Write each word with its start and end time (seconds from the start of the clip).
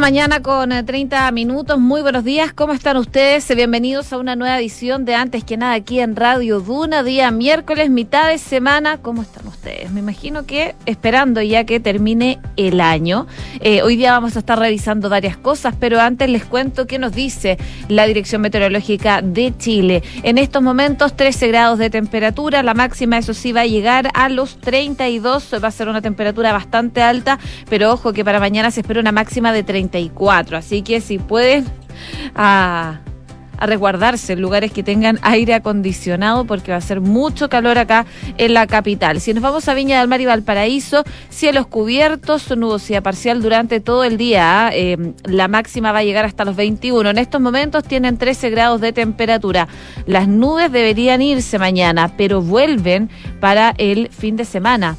6 0.00 0.04
de 0.04 0.06
la 0.06 0.06
mañana 0.06 0.40
con 0.40 0.70
30 0.70 1.28
eh, 1.28 1.32
minutos. 1.32 1.78
Muy 1.78 2.00
buenos 2.00 2.24
días. 2.24 2.54
¿Cómo 2.54 2.72
están 2.72 2.96
ustedes? 2.96 3.54
Bienvenidos 3.54 4.12
a 4.12 4.18
una 4.18 4.34
nueva 4.34 4.58
edición 4.58 5.04
de 5.04 5.14
Antes 5.14 5.44
que 5.44 5.58
nada 5.58 5.74
aquí 5.74 6.00
en 6.00 6.16
Radio 6.16 6.60
Duna, 6.60 7.02
día 7.02 7.30
miércoles, 7.30 7.90
mitad 7.90 8.28
de 8.28 8.38
semana. 8.38 8.96
¿Cómo 8.98 9.20
están 9.20 9.46
ustedes? 9.46 9.90
Me 9.90 10.00
imagino 10.00 10.46
que 10.46 10.74
esperando 10.86 11.42
ya 11.42 11.64
que 11.64 11.80
termine 11.80 12.38
el 12.56 12.80
año. 12.80 13.26
Eh, 13.60 13.82
hoy 13.82 13.96
día 13.96 14.12
vamos 14.12 14.36
a 14.36 14.38
estar 14.38 14.58
revisando 14.58 15.10
varias 15.10 15.36
cosas, 15.36 15.74
pero 15.78 16.00
antes 16.00 16.30
les 16.30 16.46
cuento 16.46 16.86
qué 16.86 16.98
nos 16.98 17.12
dice 17.12 17.58
la 17.88 18.06
Dirección 18.06 18.40
Meteorológica 18.40 19.20
de 19.20 19.54
Chile. 19.58 20.02
En 20.22 20.38
estos 20.38 20.62
momentos 20.62 21.14
13 21.14 21.48
grados 21.48 21.78
de 21.78 21.90
temperatura, 21.90 22.62
la 22.62 22.72
máxima 22.72 23.18
eso 23.18 23.34
sí 23.34 23.52
va 23.52 23.62
a 23.62 23.66
llegar 23.66 24.10
a 24.14 24.28
los 24.30 24.56
32, 24.60 25.56
va 25.62 25.68
a 25.68 25.70
ser 25.70 25.88
una 25.88 26.00
temperatura 26.00 26.52
bastante 26.52 27.02
alta, 27.02 27.38
pero 27.68 27.92
ojo 27.92 28.14
que 28.14 28.24
para 28.24 28.40
mañana 28.40 28.70
se 28.70 28.80
espera 28.80 29.00
una 29.00 29.12
máxima 29.12 29.52
de 29.52 29.62
34. 29.90 30.56
Así 30.56 30.82
que 30.82 31.00
si 31.00 31.18
pueden 31.18 31.66
a, 32.34 33.00
resguardarse 33.58 34.32
en 34.32 34.40
lugares 34.40 34.72
que 34.72 34.82
tengan 34.82 35.18
aire 35.20 35.52
acondicionado 35.52 36.46
porque 36.46 36.70
va 36.70 36.78
a 36.78 36.80
ser 36.80 37.02
mucho 37.02 37.50
calor 37.50 37.76
acá 37.76 38.06
en 38.38 38.54
la 38.54 38.66
capital. 38.66 39.20
Si 39.20 39.34
nos 39.34 39.42
vamos 39.42 39.68
a 39.68 39.74
Viña 39.74 39.98
del 39.98 40.08
Mar 40.08 40.18
y 40.22 40.24
Valparaíso, 40.24 41.04
cielos 41.28 41.66
cubiertos, 41.66 42.56
nubosidad 42.56 43.02
parcial 43.02 43.42
durante 43.42 43.80
todo 43.80 44.04
el 44.04 44.16
día. 44.16 44.68
¿ah? 44.68 44.70
Eh, 44.72 45.12
la 45.24 45.46
máxima 45.46 45.92
va 45.92 45.98
a 45.98 46.04
llegar 46.04 46.24
hasta 46.24 46.46
los 46.46 46.56
21. 46.56 47.10
En 47.10 47.18
estos 47.18 47.38
momentos 47.42 47.84
tienen 47.84 48.16
13 48.16 48.48
grados 48.48 48.80
de 48.80 48.94
temperatura. 48.94 49.68
Las 50.06 50.26
nubes 50.26 50.72
deberían 50.72 51.20
irse 51.20 51.58
mañana, 51.58 52.14
pero 52.16 52.40
vuelven 52.40 53.10
para 53.40 53.74
el 53.76 54.08
fin 54.08 54.36
de 54.36 54.46
semana. 54.46 54.96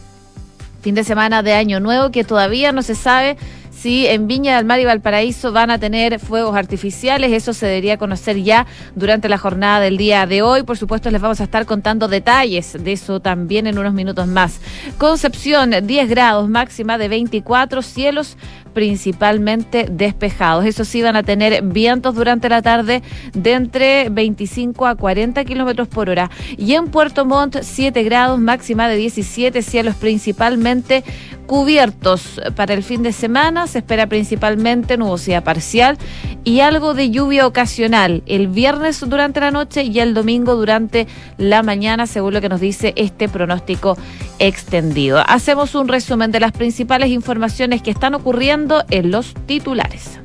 Fin 0.82 0.94
de 0.94 1.04
semana 1.04 1.42
de 1.42 1.54
Año 1.54 1.80
Nuevo 1.80 2.12
que 2.12 2.24
todavía 2.24 2.72
no 2.72 2.82
se 2.82 2.94
sabe 2.96 3.38
si 3.82 4.06
en 4.06 4.28
Viña 4.28 4.58
del 4.58 4.66
Mar 4.66 4.80
y 4.80 4.86
Valparaíso 4.86 5.52
van 5.52 5.72
a 5.72 5.80
tener 5.80 6.20
fuegos 6.20 6.56
artificiales. 6.56 7.32
Eso 7.32 7.52
se 7.52 7.66
debería 7.66 7.98
conocer 7.98 8.38
ya 8.38 8.68
durante 8.96 9.28
la 9.28 9.40
jornada 9.40 9.80
del 9.80 9.98
día 9.98 10.28
de 10.28 10.44
hoy. 10.44 10.62
Por 10.62 10.78
supuesto, 10.78 11.10
les 11.10 11.20
vamos 11.20 11.42
a 11.42 11.46
estar 11.46 11.66
contando 11.66 12.08
detalles 12.08 12.78
de 12.80 12.92
eso 12.92 13.20
también 13.20 13.66
en 13.66 13.80
unos 13.80 13.94
minutos 13.94 14.28
más. 14.28 14.60
Concepción, 15.00 15.74
10 15.82 16.10
grados, 16.10 16.48
máxima 16.48 17.00
de 17.00 17.08
24, 17.08 17.82
cielos 17.82 18.38
principalmente 18.74 19.88
despejados. 19.90 20.66
Eso 20.66 20.86
sí, 20.86 21.02
van 21.02 21.16
a 21.16 21.24
tener 21.24 21.64
vientos 21.64 22.16
durante 22.16 22.50
la 22.50 22.62
tarde 22.62 23.02
de 23.34 23.54
entre 23.54 24.10
25 24.10 24.86
a 24.86 24.96
40 24.96 25.44
kilómetros 25.44 25.88
por 25.88 26.10
hora. 26.10 26.30
Y 26.58 26.74
en 26.74 26.88
Puerto 26.88 27.26
Montt, 27.26 27.58
7 27.62 28.04
grados, 28.04 28.40
máxima 28.40 28.88
de 28.88 28.96
17, 28.96 29.62
cielos 29.62 29.96
principalmente 29.96 31.04
cubiertos. 31.46 32.42
Para 32.56 32.74
el 32.74 32.84
fin 32.84 33.04
de 33.04 33.12
semana 33.12 33.68
se 33.68 33.80
espera 33.80 34.08
principalmente 34.08 34.98
nubosidad 34.98 35.44
parcial 35.44 35.98
y 36.44 36.62
algo 36.62 36.94
de 36.94 37.12
lluvia 37.12 37.46
ocasional 37.46 38.24
el 38.26 38.48
viernes 38.48 39.00
durante 39.08 39.40
la 39.40 39.52
noche 39.52 39.84
y 39.84 40.00
el 40.00 40.14
domingo 40.14 40.56
durante 40.56 41.08
la 41.38 41.64
mañana, 41.64 42.08
según 42.08 42.34
lo 42.34 42.42
que 42.42 42.50
nos 42.50 42.62
dice 42.62 42.94
este 42.96 43.30
pronóstico 43.30 43.98
extendido. 44.40 45.24
Hacemos 45.28 45.76
un 45.76 45.88
resumen 45.88 46.32
de 46.32 46.40
las 46.40 46.52
principales 46.52 47.10
informaciones 47.10 47.82
que 47.82 47.92
están 47.92 48.16
ocurriendo 48.16 48.84
en 48.90 49.12
los 49.12 49.34
titulares. 49.46 50.20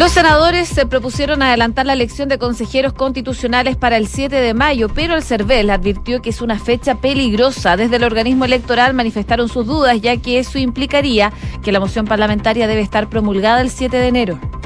Los 0.00 0.12
senadores 0.12 0.66
se 0.66 0.86
propusieron 0.86 1.42
adelantar 1.42 1.84
la 1.84 1.92
elección 1.92 2.30
de 2.30 2.38
consejeros 2.38 2.94
constitucionales 2.94 3.76
para 3.76 3.98
el 3.98 4.06
7 4.06 4.34
de 4.34 4.54
mayo, 4.54 4.88
pero 4.88 5.14
el 5.14 5.22
CERVEL 5.22 5.68
advirtió 5.68 6.22
que 6.22 6.30
es 6.30 6.40
una 6.40 6.58
fecha 6.58 6.94
peligrosa. 6.94 7.76
Desde 7.76 7.96
el 7.96 8.04
organismo 8.04 8.46
electoral 8.46 8.94
manifestaron 8.94 9.50
sus 9.50 9.66
dudas, 9.66 10.00
ya 10.00 10.16
que 10.16 10.38
eso 10.38 10.58
implicaría 10.58 11.34
que 11.62 11.70
la 11.70 11.80
moción 11.80 12.06
parlamentaria 12.06 12.66
debe 12.66 12.80
estar 12.80 13.10
promulgada 13.10 13.60
el 13.60 13.68
7 13.68 13.94
de 13.94 14.08
enero. 14.08 14.59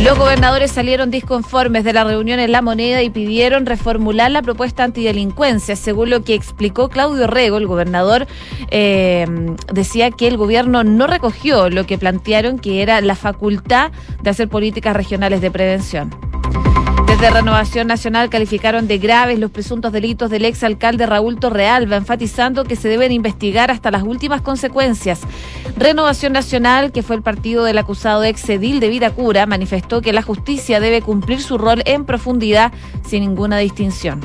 Los 0.00 0.18
gobernadores 0.18 0.72
salieron 0.72 1.10
disconformes 1.10 1.82
de 1.82 1.94
la 1.94 2.04
reunión 2.04 2.38
en 2.38 2.52
La 2.52 2.60
Moneda 2.60 3.02
y 3.02 3.10
pidieron 3.10 3.64
reformular 3.64 4.30
la 4.30 4.42
propuesta 4.42 4.84
antidelincuencia. 4.84 5.74
Según 5.74 6.10
lo 6.10 6.22
que 6.22 6.34
explicó 6.34 6.90
Claudio 6.90 7.26
Rego, 7.26 7.56
el 7.56 7.66
gobernador 7.66 8.26
eh, 8.70 9.26
decía 9.72 10.10
que 10.10 10.28
el 10.28 10.36
gobierno 10.36 10.84
no 10.84 11.06
recogió 11.06 11.70
lo 11.70 11.86
que 11.86 11.96
plantearon 11.96 12.58
que 12.58 12.82
era 12.82 13.00
la 13.00 13.16
facultad 13.16 13.90
de 14.22 14.30
hacer 14.30 14.48
políticas 14.48 14.94
regionales 14.94 15.40
de 15.40 15.50
prevención. 15.50 16.14
Desde 17.16 17.30
Renovación 17.30 17.86
Nacional 17.86 18.28
calificaron 18.28 18.88
de 18.88 18.98
graves 18.98 19.38
los 19.38 19.50
presuntos 19.50 19.90
delitos 19.90 20.28
del 20.28 20.44
exalcalde 20.44 21.06
Raúl 21.06 21.40
Torrealba, 21.40 21.96
enfatizando 21.96 22.64
que 22.64 22.76
se 22.76 22.90
deben 22.90 23.10
investigar 23.10 23.70
hasta 23.70 23.90
las 23.90 24.02
últimas 24.02 24.42
consecuencias. 24.42 25.22
Renovación 25.78 26.34
Nacional, 26.34 26.92
que 26.92 27.02
fue 27.02 27.16
el 27.16 27.22
partido 27.22 27.64
del 27.64 27.78
acusado 27.78 28.22
exedil 28.22 28.80
de 28.80 28.90
Vitacura, 28.90 29.46
manifestó 29.46 30.02
que 30.02 30.12
la 30.12 30.20
justicia 30.20 30.78
debe 30.78 31.00
cumplir 31.00 31.40
su 31.40 31.56
rol 31.56 31.82
en 31.86 32.04
profundidad 32.04 32.70
sin 33.08 33.22
ninguna 33.22 33.56
distinción. 33.56 34.20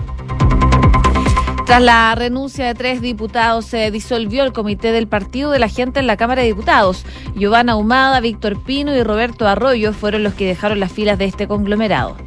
Tras 1.66 1.82
la 1.82 2.14
renuncia 2.16 2.66
de 2.66 2.74
tres 2.74 3.00
diputados, 3.00 3.68
se 3.68 3.90
disolvió 3.90 4.44
el 4.44 4.52
comité 4.52 4.92
del 4.92 5.08
Partido 5.08 5.52
de 5.52 5.60
la 5.60 5.70
Gente 5.70 6.02
en 6.02 6.08
la 6.08 6.18
Cámara 6.18 6.42
de 6.42 6.50
Diputados. 6.50 7.06
Giovanna 7.36 7.78
Humada, 7.78 8.20
Víctor 8.20 8.62
Pino 8.62 8.94
y 8.94 9.02
Roberto 9.02 9.48
Arroyo 9.48 9.94
fueron 9.94 10.24
los 10.24 10.34
que 10.34 10.46
dejaron 10.46 10.82
las 10.82 10.92
filas 10.92 11.18
de 11.18 11.24
este 11.24 11.48
conglomerado. 11.48 12.18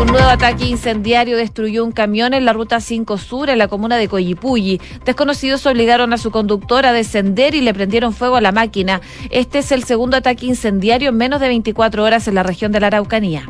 Un 0.00 0.08
nuevo 0.08 0.28
ataque 0.28 0.66
incendiario 0.66 1.36
destruyó 1.36 1.84
un 1.84 1.92
camión 1.92 2.34
en 2.34 2.44
la 2.44 2.52
ruta 2.52 2.80
5 2.80 3.16
Sur 3.18 3.48
en 3.48 3.58
la 3.58 3.68
comuna 3.68 3.96
de 3.96 4.08
Coyipulli. 4.08 4.80
Desconocidos 5.04 5.64
obligaron 5.66 6.12
a 6.12 6.18
su 6.18 6.30
conductor 6.30 6.84
a 6.84 6.92
descender 6.92 7.54
y 7.54 7.60
le 7.60 7.72
prendieron 7.72 8.12
fuego 8.12 8.36
a 8.36 8.40
la 8.40 8.52
máquina. 8.52 9.00
Este 9.30 9.60
es 9.60 9.72
el 9.72 9.84
segundo 9.84 10.16
ataque 10.16 10.46
incendiario 10.46 11.10
en 11.10 11.16
menos 11.16 11.40
de 11.40 11.48
24 11.48 12.02
horas 12.02 12.28
en 12.28 12.34
la 12.34 12.42
región 12.42 12.72
de 12.72 12.80
la 12.80 12.88
Araucanía. 12.88 13.46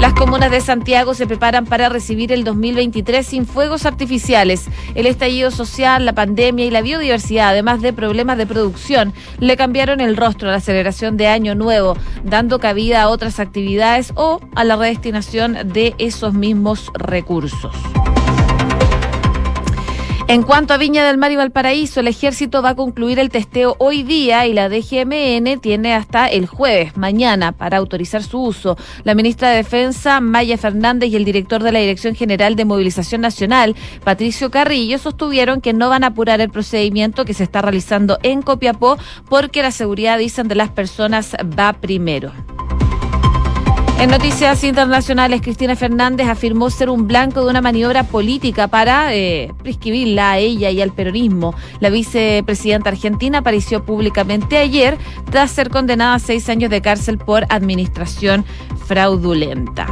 Las 0.00 0.12
comunas 0.12 0.50
de 0.50 0.60
Santiago 0.60 1.14
se 1.14 1.26
preparan 1.26 1.64
para 1.64 1.88
recibir 1.88 2.30
el 2.30 2.44
2023 2.44 3.26
sin 3.26 3.46
fuegos 3.46 3.86
artificiales. 3.86 4.66
El 4.94 5.06
estallido 5.06 5.50
social, 5.50 6.04
la 6.04 6.12
pandemia 6.12 6.66
y 6.66 6.70
la 6.70 6.82
biodiversidad, 6.82 7.48
además 7.48 7.80
de 7.80 7.94
problemas 7.94 8.36
de 8.36 8.46
producción, 8.46 9.14
le 9.40 9.56
cambiaron 9.56 10.00
el 10.00 10.16
rostro 10.16 10.50
a 10.50 10.52
la 10.52 10.60
celebración 10.60 11.16
de 11.16 11.28
Año 11.28 11.54
Nuevo, 11.54 11.96
dando 12.24 12.58
cabida 12.58 13.02
a 13.02 13.08
otras 13.08 13.40
actividades 13.40 14.12
o 14.16 14.40
a 14.54 14.64
la 14.64 14.76
redestinación 14.76 15.56
de 15.72 15.94
esos 15.98 16.34
mismos 16.34 16.90
recursos. 16.94 17.74
En 20.28 20.42
cuanto 20.42 20.74
a 20.74 20.76
Viña 20.76 21.06
del 21.06 21.18
Mar 21.18 21.30
y 21.30 21.36
Valparaíso, 21.36 22.00
el 22.00 22.08
ejército 22.08 22.60
va 22.60 22.70
a 22.70 22.74
concluir 22.74 23.20
el 23.20 23.28
testeo 23.28 23.76
hoy 23.78 24.02
día 24.02 24.44
y 24.44 24.54
la 24.54 24.68
DGMN 24.68 25.60
tiene 25.60 25.94
hasta 25.94 26.26
el 26.26 26.46
jueves, 26.46 26.96
mañana, 26.96 27.52
para 27.52 27.76
autorizar 27.76 28.24
su 28.24 28.42
uso. 28.42 28.76
La 29.04 29.14
ministra 29.14 29.50
de 29.50 29.58
Defensa, 29.58 30.20
Maya 30.20 30.58
Fernández, 30.58 31.10
y 31.10 31.16
el 31.16 31.24
director 31.24 31.62
de 31.62 31.70
la 31.70 31.78
Dirección 31.78 32.16
General 32.16 32.56
de 32.56 32.64
Movilización 32.64 33.20
Nacional, 33.20 33.76
Patricio 34.02 34.50
Carrillo, 34.50 34.98
sostuvieron 34.98 35.60
que 35.60 35.72
no 35.72 35.90
van 35.90 36.02
a 36.02 36.08
apurar 36.08 36.40
el 36.40 36.50
procedimiento 36.50 37.24
que 37.24 37.32
se 37.32 37.44
está 37.44 37.62
realizando 37.62 38.18
en 38.24 38.42
Copiapó 38.42 38.98
porque 39.28 39.62
la 39.62 39.70
seguridad, 39.70 40.18
dicen, 40.18 40.48
de 40.48 40.56
las 40.56 40.70
personas 40.70 41.36
va 41.56 41.72
primero. 41.74 42.32
En 43.98 44.10
noticias 44.10 44.62
internacionales, 44.62 45.40
Cristina 45.40 45.74
Fernández 45.74 46.28
afirmó 46.28 46.68
ser 46.68 46.90
un 46.90 47.06
blanco 47.06 47.42
de 47.42 47.50
una 47.50 47.62
maniobra 47.62 48.04
política 48.04 48.68
para 48.68 49.14
eh, 49.14 49.54
prescribirla 49.62 50.32
a 50.32 50.38
ella 50.38 50.70
y 50.70 50.82
al 50.82 50.92
peronismo. 50.92 51.54
La 51.80 51.88
vicepresidenta 51.88 52.90
argentina 52.90 53.38
apareció 53.38 53.84
públicamente 53.84 54.58
ayer 54.58 54.98
tras 55.30 55.50
ser 55.50 55.70
condenada 55.70 56.14
a 56.14 56.18
seis 56.18 56.48
años 56.50 56.70
de 56.70 56.82
cárcel 56.82 57.16
por 57.16 57.46
administración 57.48 58.44
fraudulenta. 58.86 59.86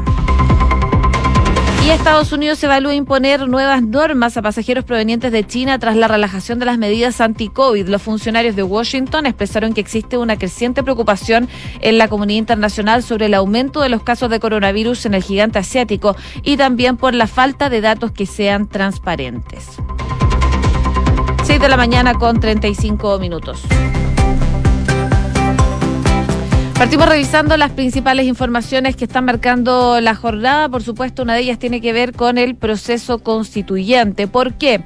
Y 1.84 1.90
Estados 1.90 2.32
Unidos 2.32 2.64
evalúa 2.64 2.94
imponer 2.94 3.46
nuevas 3.46 3.82
normas 3.82 4.38
a 4.38 4.42
pasajeros 4.42 4.86
provenientes 4.86 5.30
de 5.30 5.46
China 5.46 5.78
tras 5.78 5.96
la 5.96 6.08
relajación 6.08 6.58
de 6.58 6.64
las 6.64 6.78
medidas 6.78 7.20
anti-COVID. 7.20 7.88
Los 7.88 8.00
funcionarios 8.00 8.56
de 8.56 8.62
Washington 8.62 9.26
expresaron 9.26 9.74
que 9.74 9.82
existe 9.82 10.16
una 10.16 10.38
creciente 10.38 10.82
preocupación 10.82 11.46
en 11.82 11.98
la 11.98 12.08
comunidad 12.08 12.38
internacional 12.38 13.02
sobre 13.02 13.26
el 13.26 13.34
aumento 13.34 13.82
de 13.82 13.90
los 13.90 14.02
casos 14.02 14.30
de 14.30 14.40
coronavirus 14.40 15.04
en 15.04 15.12
el 15.12 15.22
gigante 15.22 15.58
asiático 15.58 16.16
y 16.42 16.56
también 16.56 16.96
por 16.96 17.14
la 17.14 17.26
falta 17.26 17.68
de 17.68 17.82
datos 17.82 18.12
que 18.12 18.24
sean 18.24 18.66
transparentes. 18.66 19.76
6 21.42 21.60
de 21.60 21.68
la 21.68 21.76
mañana 21.76 22.14
con 22.14 22.40
35 22.40 23.18
minutos. 23.18 23.60
Partimos 26.76 27.08
revisando 27.08 27.56
las 27.56 27.70
principales 27.70 28.26
informaciones 28.26 28.96
que 28.96 29.04
están 29.04 29.24
marcando 29.24 30.00
la 30.00 30.14
jornada. 30.16 30.68
Por 30.68 30.82
supuesto, 30.82 31.22
una 31.22 31.34
de 31.34 31.40
ellas 31.40 31.58
tiene 31.58 31.80
que 31.80 31.92
ver 31.92 32.12
con 32.12 32.36
el 32.36 32.56
proceso 32.56 33.18
constituyente. 33.18 34.26
¿Por 34.26 34.54
qué? 34.54 34.82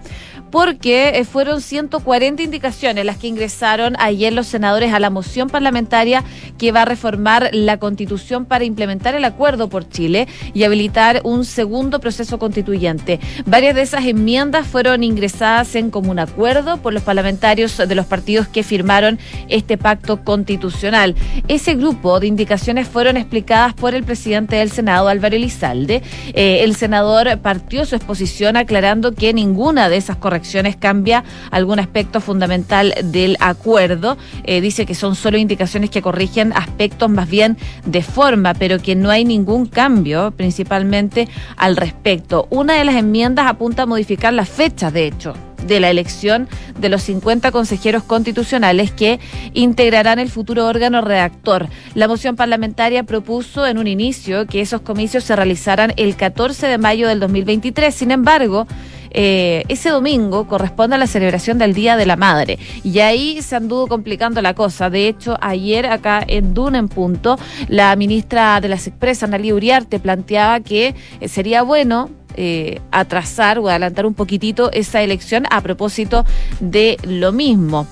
Porque 0.51 1.11
eh, 1.15 1.25
fueron 1.25 1.61
140 1.61 2.43
indicaciones 2.43 3.05
las 3.05 3.19
que 3.19 3.27
ingresaron 3.27 3.95
ayer 3.99 4.33
los 4.33 4.47
senadores 4.47 4.93
a 4.93 5.01
la 5.01 5.11
moción 5.11 5.49
parlamentaria 5.49 6.25
que 6.57 6.73
va 6.73 6.83
a 6.83 6.85
reformar 6.85 7.51
la 7.53 7.79
constitución 7.79 8.45
para 8.45 8.65
implementar 8.65 9.15
el 9.15 9.25
acuerdo 9.25 9.69
por 9.69 9.89
Chile 9.89 10.29
y 10.55 10.65
habilitar 10.65 11.21
un 11.25 11.45
segundo 11.45 12.01
proceso 12.01 12.39
constituyente. 12.39 13.21
Varias 13.47 13.75
de 13.75 13.83
esas 13.83 14.07
enmiendas 14.07 14.67
fueron 14.67 15.05
ingresadas 15.05 15.75
en 15.75 15.91
común 15.91 16.19
acuerdo 16.19 16.79
por 16.79 16.93
los 16.93 17.03
parlamentarios 17.03 17.77
de 17.77 17.95
los 17.95 18.07
partidos 18.07 18.49
que 18.49 18.63
firmaron 18.63 19.19
este 19.49 19.77
pacto 19.77 20.25
constitucional. 20.25 21.15
Ese 21.49 21.75
grupo 21.75 22.21
de 22.21 22.27
indicaciones 22.27 22.89
fueron 22.89 23.17
explicadas 23.17 23.75
por 23.75 23.95
el 23.95 24.05
presidente 24.05 24.57
del 24.57 24.71
Senado, 24.71 25.09
Álvaro 25.09 25.37
Elizalde. 25.37 26.03
Eh, 26.35 26.61
el 26.65 26.75
senador 26.75 27.39
partió 27.39 27.85
su 27.85 27.97
exposición 27.97 28.57
aclarando 28.57 29.15
que 29.15 29.33
ninguna 29.33 29.89
de 29.89 29.97
esas 29.97 30.17
correcciones 30.17 30.38
cambia 30.77 31.25
algún 31.51 31.79
aspecto 31.79 32.21
fundamental 32.21 32.95
del 33.05 33.37
acuerdo. 33.41 34.17
Eh, 34.45 34.61
dice 34.61 34.87
que 34.87 34.95
son 34.95 35.15
solo 35.15 35.39
indicaciones 35.39 35.91
que 35.91 36.03
corrigen 36.03 36.53
aspectos 36.55 37.11
más 37.11 37.29
bien 37.29 37.57
de 37.85 38.03
forma, 38.03 38.55
pero 38.55 38.81
que 38.81 38.95
no 38.95 39.11
hay 39.11 39.25
ningún 39.25 39.67
cambio 39.67 40.33
principalmente 40.33 41.29
al 41.57 41.77
respecto. 41.77 42.47
Una 42.51 42.75
de 42.75 42.85
las 42.85 42.97
enmiendas 42.97 43.47
apunta 43.47 43.83
a 43.83 43.87
modificar 43.87 44.33
las 44.33 44.49
fechas, 44.49 44.93
de 44.93 45.07
hecho 45.07 45.35
de 45.67 45.81
la 45.81 45.91
elección 45.91 46.49
de 46.79 46.89
los 46.89 47.03
50 47.03 47.51
consejeros 47.51 48.03
constitucionales 48.03 48.91
que 48.91 49.21
integrarán 49.55 50.19
el 50.19 50.31
futuro 50.31 50.67
órgano 50.67 51.01
redactor. 51.01 51.69
La 51.95 52.09
moción 52.09 52.37
parlamentaria 52.37 53.03
propuso 53.03 53.67
en 53.67 53.79
un 53.79 53.87
inicio 53.87 54.47
que 54.47 54.61
esos 54.61 54.81
comicios 54.81 55.25
se 55.25 55.37
realizaran 55.37 55.93
el 55.97 56.17
14 56.17 56.67
de 56.67 56.79
mayo 56.79 57.09
del 57.09 57.21
2023. 57.21 57.95
Sin 57.95 58.11
embargo, 58.11 58.67
eh, 59.11 59.65
ese 59.69 59.91
domingo 59.91 60.47
corresponde 60.47 60.97
a 60.97 60.99
la 60.99 61.07
celebración 61.07 61.59
del 61.59 61.75
Día 61.75 61.97
de 61.97 62.07
la 62.07 62.17
Madre. 62.17 62.59
Y 62.85 62.99
ahí 63.01 63.43
se 63.43 63.57
anduvo 63.57 63.87
complicando 63.87 64.43
la 64.43 64.55
cosa. 64.55 64.91
De 64.91 65.09
hecho, 65.09 65.37
ayer 65.41 65.87
acá 65.87 66.25
en 66.27 66.55
Duna 66.55 66.79
en 66.79 66.89
Punto, 66.89 67.39
la 67.69 67.95
ministra 67.97 68.61
de 68.61 68.69
las 68.69 68.87
Expresas, 68.87 69.25
Analia 69.25 69.55
Uriarte, 69.55 70.01
planteaba 70.01 70.61
que 70.61 70.95
eh, 71.21 71.29
sería 71.29 71.63
bueno 71.63 72.11
eh, 72.41 72.81
atrasar 72.93 73.59
o 73.59 73.69
adelantar 73.69 74.07
un 74.07 74.15
poquitito 74.15 74.71
esa 74.71 75.03
elección 75.03 75.45
a 75.51 75.61
propósito 75.61 76.25
de 76.61 76.97
lo 77.03 77.33
mismo. 77.33 77.89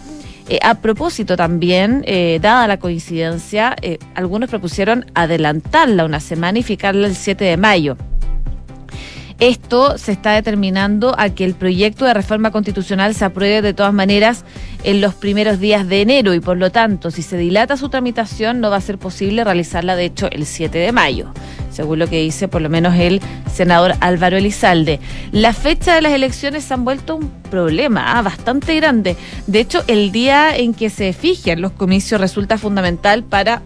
Eh, 0.48 0.60
a 0.62 0.76
propósito 0.76 1.36
también, 1.36 2.04
eh, 2.06 2.38
dada 2.40 2.68
la 2.68 2.78
coincidencia, 2.78 3.74
algunos 4.14 4.48
propusieron 4.48 5.04
adelantarla 5.14 6.04
una 6.04 6.20
semana 6.20 6.60
y 6.60 6.62
fijarla 6.62 7.08
el 7.08 7.16
7 7.16 7.44
de 7.44 7.56
mayo. 7.56 7.96
Esto 9.38 9.98
se 9.98 10.12
está 10.12 10.32
determinando 10.32 11.14
a 11.18 11.28
que 11.28 11.44
el 11.44 11.54
proyecto 11.54 12.06
de 12.06 12.14
reforma 12.14 12.50
constitucional 12.50 13.14
se 13.14 13.26
apruebe 13.26 13.60
de 13.60 13.74
todas 13.74 13.92
maneras 13.92 14.46
en 14.82 15.02
los 15.02 15.14
primeros 15.14 15.60
días 15.60 15.86
de 15.86 16.00
enero 16.00 16.32
y 16.32 16.40
por 16.40 16.56
lo 16.56 16.72
tanto, 16.72 17.10
si 17.10 17.20
se 17.20 17.36
dilata 17.36 17.76
su 17.76 17.90
tramitación, 17.90 18.60
no 18.60 18.70
va 18.70 18.76
a 18.76 18.80
ser 18.80 18.96
posible 18.96 19.44
realizarla 19.44 19.94
de 19.94 20.06
hecho 20.06 20.30
el 20.30 20.46
7 20.46 20.78
de 20.78 20.90
mayo, 20.90 21.34
según 21.70 21.98
lo 21.98 22.08
que 22.08 22.22
dice 22.22 22.48
por 22.48 22.62
lo 22.62 22.70
menos 22.70 22.94
el 22.94 23.20
senador 23.52 23.92
Álvaro 24.00 24.38
Elizalde. 24.38 25.00
La 25.32 25.52
fecha 25.52 25.94
de 25.94 26.00
las 26.00 26.14
elecciones 26.14 26.64
se 26.64 26.72
han 26.72 26.86
vuelto 26.86 27.16
un 27.16 27.30
problema 27.50 28.18
ah, 28.18 28.22
bastante 28.22 28.74
grande. 28.76 29.18
De 29.46 29.60
hecho, 29.60 29.84
el 29.86 30.12
día 30.12 30.56
en 30.56 30.72
que 30.72 30.88
se 30.88 31.12
fijan 31.12 31.60
los 31.60 31.72
comicios 31.72 32.22
resulta 32.22 32.56
fundamental 32.56 33.22
para 33.22 33.60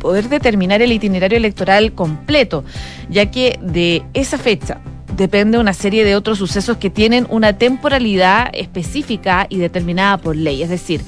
poder 0.00 0.30
determinar 0.30 0.80
el 0.80 0.92
itinerario 0.92 1.36
electoral 1.36 1.92
completo, 1.92 2.64
ya 3.10 3.30
que 3.30 3.58
de 3.60 4.02
esa 4.14 4.38
fecha 4.38 4.80
depende 5.16 5.58
una 5.58 5.74
serie 5.74 6.04
de 6.04 6.16
otros 6.16 6.38
sucesos 6.38 6.76
que 6.78 6.90
tienen 6.90 7.26
una 7.30 7.54
temporalidad 7.54 8.50
específica 8.52 9.46
y 9.48 9.58
determinada 9.58 10.18
por 10.18 10.36
ley. 10.36 10.62
Es 10.62 10.70
decir, 10.70 11.02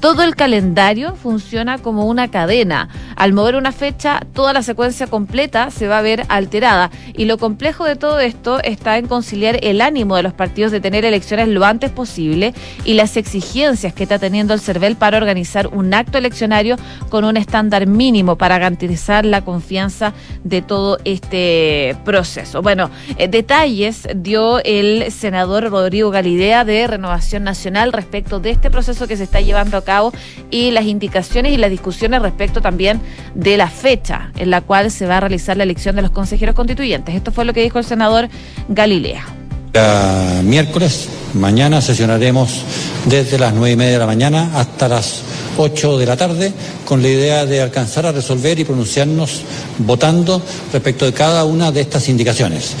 todo 0.00 0.24
el 0.24 0.34
calendario 0.34 1.14
funciona 1.14 1.78
como 1.78 2.06
una 2.06 2.28
cadena. 2.28 2.88
Al 3.16 3.32
mover 3.32 3.56
una 3.56 3.72
fecha, 3.72 4.20
toda 4.32 4.52
la 4.52 4.62
secuencia 4.62 5.06
completa 5.06 5.70
se 5.70 5.88
va 5.88 5.98
a 5.98 6.02
ver 6.02 6.24
alterada. 6.28 6.90
Y 7.14 7.26
lo 7.26 7.38
complejo 7.38 7.84
de 7.84 7.96
todo 7.96 8.20
esto 8.20 8.60
está 8.62 8.98
en 8.98 9.06
conciliar 9.06 9.58
el 9.62 9.80
ánimo 9.80 10.16
de 10.16 10.22
los 10.22 10.32
partidos 10.32 10.72
de 10.72 10.80
tener 10.80 11.04
elecciones 11.04 11.48
lo 11.48 11.64
antes 11.64 11.90
posible 11.90 12.54
y 12.84 12.94
las 12.94 13.16
exigencias 13.16 13.92
que 13.92 14.04
está 14.04 14.18
teniendo 14.18 14.54
el 14.54 14.60
CERVEL 14.60 14.96
para 14.96 15.18
organizar 15.18 15.68
un 15.68 15.92
acto 15.94 16.18
eleccionario 16.18 16.76
con 17.08 17.24
un 17.24 17.36
estándar 17.36 17.86
mínimo 17.86 18.36
para 18.36 18.58
garantizar 18.58 19.24
la 19.24 19.44
confianza 19.44 20.12
de 20.44 20.62
todo 20.62 20.98
este 21.04 21.96
proceso. 22.04 22.62
Bueno, 22.62 22.90
eh, 23.18 23.28
detalles 23.28 24.08
dio 24.16 24.60
el 24.64 25.10
senador 25.12 25.70
Rodrigo 25.70 26.10
Galidea 26.10 26.64
de 26.64 26.86
Renovación 26.86 27.44
Nacional 27.44 27.92
respecto 27.92 28.40
de 28.40 28.50
este 28.50 28.70
proceso 28.70 29.06
que 29.06 29.16
se 29.16 29.24
está 29.24 29.40
llevando 29.40 29.76
a 29.76 29.84
cabo 29.84 30.12
y 30.50 30.70
las 30.70 30.84
indicaciones 30.84 31.52
y 31.52 31.56
las 31.56 31.70
discusiones 31.70 32.22
respecto 32.22 32.60
también 32.60 33.00
de 33.34 33.56
la 33.56 33.68
fecha 33.68 34.30
en 34.36 34.50
la 34.50 34.60
cual 34.60 34.90
se 34.90 35.06
va 35.06 35.18
a 35.18 35.20
realizar 35.20 35.56
la 35.56 35.62
elección 35.62 35.96
de 35.96 36.02
los 36.02 36.10
consejeros 36.10 36.54
constituyentes. 36.54 37.14
Esto 37.14 37.32
fue 37.32 37.44
lo 37.44 37.52
que 37.52 37.62
dijo 37.62 37.78
el 37.78 37.84
senador 37.84 38.28
Galilea. 38.68 39.24
miércoles, 40.44 41.08
mañana 41.34 41.80
sesionaremos 41.80 42.62
desde 43.06 43.38
las 43.38 43.54
nueve 43.54 43.72
y 43.72 43.76
media 43.76 43.92
de 43.92 43.98
la 43.98 44.06
mañana 44.06 44.50
hasta 44.54 44.88
las 44.88 45.22
8 45.56 45.98
de 45.98 46.06
la 46.06 46.16
tarde 46.16 46.52
con 46.84 47.02
la 47.02 47.08
idea 47.08 47.46
de 47.46 47.60
alcanzar 47.60 48.06
a 48.06 48.12
resolver 48.12 48.58
y 48.58 48.64
pronunciarnos 48.64 49.42
votando 49.78 50.42
respecto 50.72 51.04
de 51.04 51.12
cada 51.12 51.44
una 51.44 51.70
de 51.70 51.80
estas 51.82 52.08
indicaciones. 52.08 52.72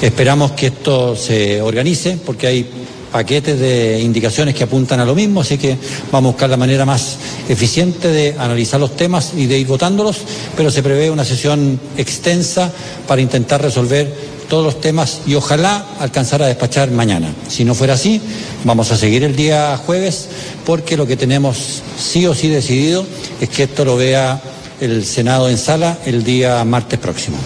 Esperamos 0.00 0.52
que 0.52 0.68
esto 0.68 1.16
se 1.16 1.62
organice 1.62 2.18
porque 2.24 2.46
hay 2.46 2.70
paquetes 3.14 3.60
de 3.60 4.00
indicaciones 4.00 4.56
que 4.56 4.64
apuntan 4.64 4.98
a 4.98 5.04
lo 5.04 5.14
mismo, 5.14 5.42
así 5.42 5.56
que 5.56 5.78
vamos 6.10 6.30
a 6.30 6.32
buscar 6.32 6.50
la 6.50 6.56
manera 6.56 6.84
más 6.84 7.16
eficiente 7.48 8.08
de 8.08 8.34
analizar 8.36 8.80
los 8.80 8.96
temas 8.96 9.34
y 9.36 9.46
de 9.46 9.56
ir 9.56 9.68
votándolos, 9.68 10.22
pero 10.56 10.68
se 10.68 10.82
prevé 10.82 11.12
una 11.12 11.24
sesión 11.24 11.78
extensa 11.96 12.72
para 13.06 13.22
intentar 13.22 13.62
resolver 13.62 14.12
todos 14.48 14.64
los 14.64 14.80
temas 14.80 15.20
y 15.28 15.36
ojalá 15.36 15.86
alcanzar 16.00 16.42
a 16.42 16.48
despachar 16.48 16.90
mañana. 16.90 17.32
Si 17.46 17.64
no 17.64 17.76
fuera 17.76 17.94
así, 17.94 18.20
vamos 18.64 18.90
a 18.90 18.96
seguir 18.96 19.22
el 19.22 19.36
día 19.36 19.76
jueves 19.76 20.26
porque 20.66 20.96
lo 20.96 21.06
que 21.06 21.16
tenemos 21.16 21.82
sí 21.96 22.26
o 22.26 22.34
sí 22.34 22.48
decidido 22.48 23.06
es 23.40 23.48
que 23.48 23.62
esto 23.62 23.84
lo 23.84 23.96
vea 23.96 24.42
el 24.80 25.04
Senado 25.04 25.48
en 25.48 25.56
sala 25.56 25.98
el 26.04 26.24
día 26.24 26.64
martes 26.64 26.98
próximo. 26.98 27.36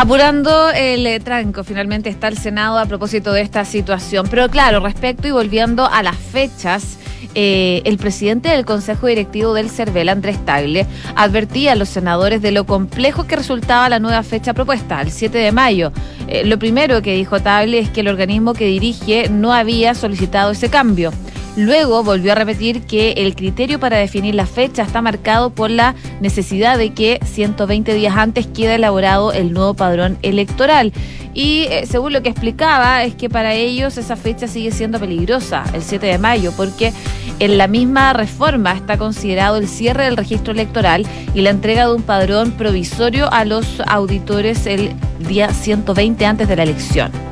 Apurando 0.00 0.70
el 0.70 1.06
eh, 1.06 1.20
tranco, 1.20 1.62
finalmente 1.62 2.08
está 2.08 2.28
el 2.28 2.38
Senado 2.38 2.78
a 2.78 2.86
propósito 2.86 3.34
de 3.34 3.42
esta 3.42 3.66
situación. 3.66 4.26
Pero 4.30 4.48
claro, 4.48 4.80
respecto 4.80 5.28
y 5.28 5.30
volviendo 5.30 5.84
a 5.84 6.02
las 6.02 6.16
fechas, 6.16 6.96
eh, 7.34 7.82
el 7.84 7.98
presidente 7.98 8.48
del 8.48 8.64
Consejo 8.64 9.08
Directivo 9.08 9.52
del 9.52 9.68
CERVEL, 9.68 10.08
Andrés 10.08 10.42
Tagle, 10.46 10.86
advertía 11.16 11.72
a 11.72 11.74
los 11.74 11.90
senadores 11.90 12.40
de 12.40 12.50
lo 12.50 12.64
complejo 12.64 13.26
que 13.26 13.36
resultaba 13.36 13.90
la 13.90 13.98
nueva 13.98 14.22
fecha 14.22 14.54
propuesta, 14.54 15.02
el 15.02 15.10
7 15.10 15.36
de 15.36 15.52
mayo. 15.52 15.92
Eh, 16.28 16.46
lo 16.46 16.58
primero 16.58 17.02
que 17.02 17.14
dijo 17.14 17.40
Tagle 17.40 17.80
es 17.80 17.90
que 17.90 18.00
el 18.00 18.08
organismo 18.08 18.54
que 18.54 18.68
dirige 18.68 19.28
no 19.28 19.52
había 19.52 19.94
solicitado 19.94 20.52
ese 20.52 20.70
cambio. 20.70 21.12
Luego 21.56 22.04
volvió 22.04 22.32
a 22.32 22.36
repetir 22.36 22.82
que 22.82 23.12
el 23.12 23.34
criterio 23.34 23.80
para 23.80 23.96
definir 23.96 24.34
la 24.34 24.46
fecha 24.46 24.82
está 24.82 25.02
marcado 25.02 25.50
por 25.50 25.70
la 25.70 25.94
necesidad 26.20 26.78
de 26.78 26.94
que 26.94 27.20
120 27.24 27.92
días 27.94 28.16
antes 28.16 28.46
quede 28.46 28.76
elaborado 28.76 29.32
el 29.32 29.52
nuevo 29.52 29.74
padrón 29.74 30.18
electoral. 30.22 30.92
Y 31.34 31.62
eh, 31.70 31.86
según 31.86 32.12
lo 32.12 32.22
que 32.22 32.28
explicaba, 32.28 33.04
es 33.04 33.14
que 33.14 33.28
para 33.28 33.54
ellos 33.54 33.96
esa 33.98 34.16
fecha 34.16 34.48
sigue 34.48 34.72
siendo 34.72 34.98
peligrosa, 34.98 35.64
el 35.74 35.82
7 35.82 36.06
de 36.06 36.18
mayo, 36.18 36.52
porque 36.56 36.92
en 37.38 37.56
la 37.56 37.68
misma 37.68 38.12
reforma 38.12 38.72
está 38.72 38.98
considerado 38.98 39.56
el 39.56 39.68
cierre 39.68 40.04
del 40.04 40.16
registro 40.16 40.52
electoral 40.52 41.06
y 41.34 41.40
la 41.40 41.50
entrega 41.50 41.86
de 41.86 41.94
un 41.94 42.02
padrón 42.02 42.52
provisorio 42.52 43.32
a 43.32 43.44
los 43.44 43.80
auditores 43.86 44.66
el 44.66 44.92
día 45.20 45.52
120 45.52 46.26
antes 46.26 46.48
de 46.48 46.56
la 46.56 46.64
elección. 46.64 47.29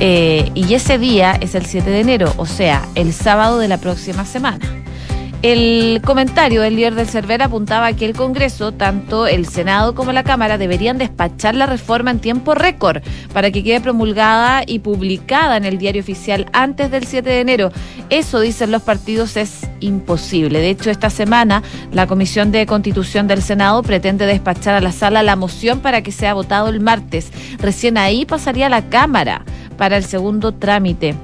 Eh, 0.00 0.50
y 0.54 0.74
ese 0.74 0.98
día 0.98 1.32
es 1.32 1.54
el 1.54 1.66
7 1.66 1.90
de 1.90 2.00
enero, 2.00 2.32
o 2.36 2.46
sea, 2.46 2.86
el 2.94 3.12
sábado 3.12 3.58
de 3.58 3.68
la 3.68 3.78
próxima 3.78 4.24
semana. 4.24 4.60
El 5.40 6.02
comentario 6.04 6.62
del 6.62 6.74
líder 6.74 6.96
del 6.96 7.06
CERVER 7.06 7.42
apuntaba 7.42 7.92
que 7.92 8.04
el 8.04 8.12
Congreso, 8.12 8.72
tanto 8.72 9.28
el 9.28 9.46
Senado 9.46 9.94
como 9.94 10.10
la 10.12 10.24
Cámara, 10.24 10.58
deberían 10.58 10.98
despachar 10.98 11.54
la 11.54 11.66
reforma 11.66 12.10
en 12.10 12.18
tiempo 12.18 12.56
récord 12.56 13.02
para 13.32 13.52
que 13.52 13.62
quede 13.62 13.80
promulgada 13.80 14.64
y 14.66 14.80
publicada 14.80 15.56
en 15.56 15.64
el 15.64 15.78
diario 15.78 16.02
oficial 16.02 16.46
antes 16.52 16.90
del 16.90 17.06
7 17.06 17.30
de 17.30 17.40
enero. 17.40 17.70
Eso, 18.10 18.40
dicen 18.40 18.72
los 18.72 18.82
partidos, 18.82 19.36
es 19.36 19.68
imposible. 19.78 20.58
De 20.58 20.70
hecho, 20.70 20.90
esta 20.90 21.08
semana 21.08 21.62
la 21.92 22.08
Comisión 22.08 22.50
de 22.50 22.66
Constitución 22.66 23.28
del 23.28 23.40
Senado 23.40 23.84
pretende 23.84 24.26
despachar 24.26 24.74
a 24.74 24.80
la 24.80 24.90
sala 24.90 25.22
la 25.22 25.36
moción 25.36 25.78
para 25.78 26.02
que 26.02 26.10
sea 26.10 26.34
votado 26.34 26.68
el 26.68 26.80
martes. 26.80 27.30
Recién 27.60 27.96
ahí 27.96 28.24
pasaría 28.24 28.66
a 28.66 28.70
la 28.70 28.88
Cámara 28.88 29.44
para 29.76 29.98
el 29.98 30.02
segundo 30.02 30.50
trámite. 30.52 31.14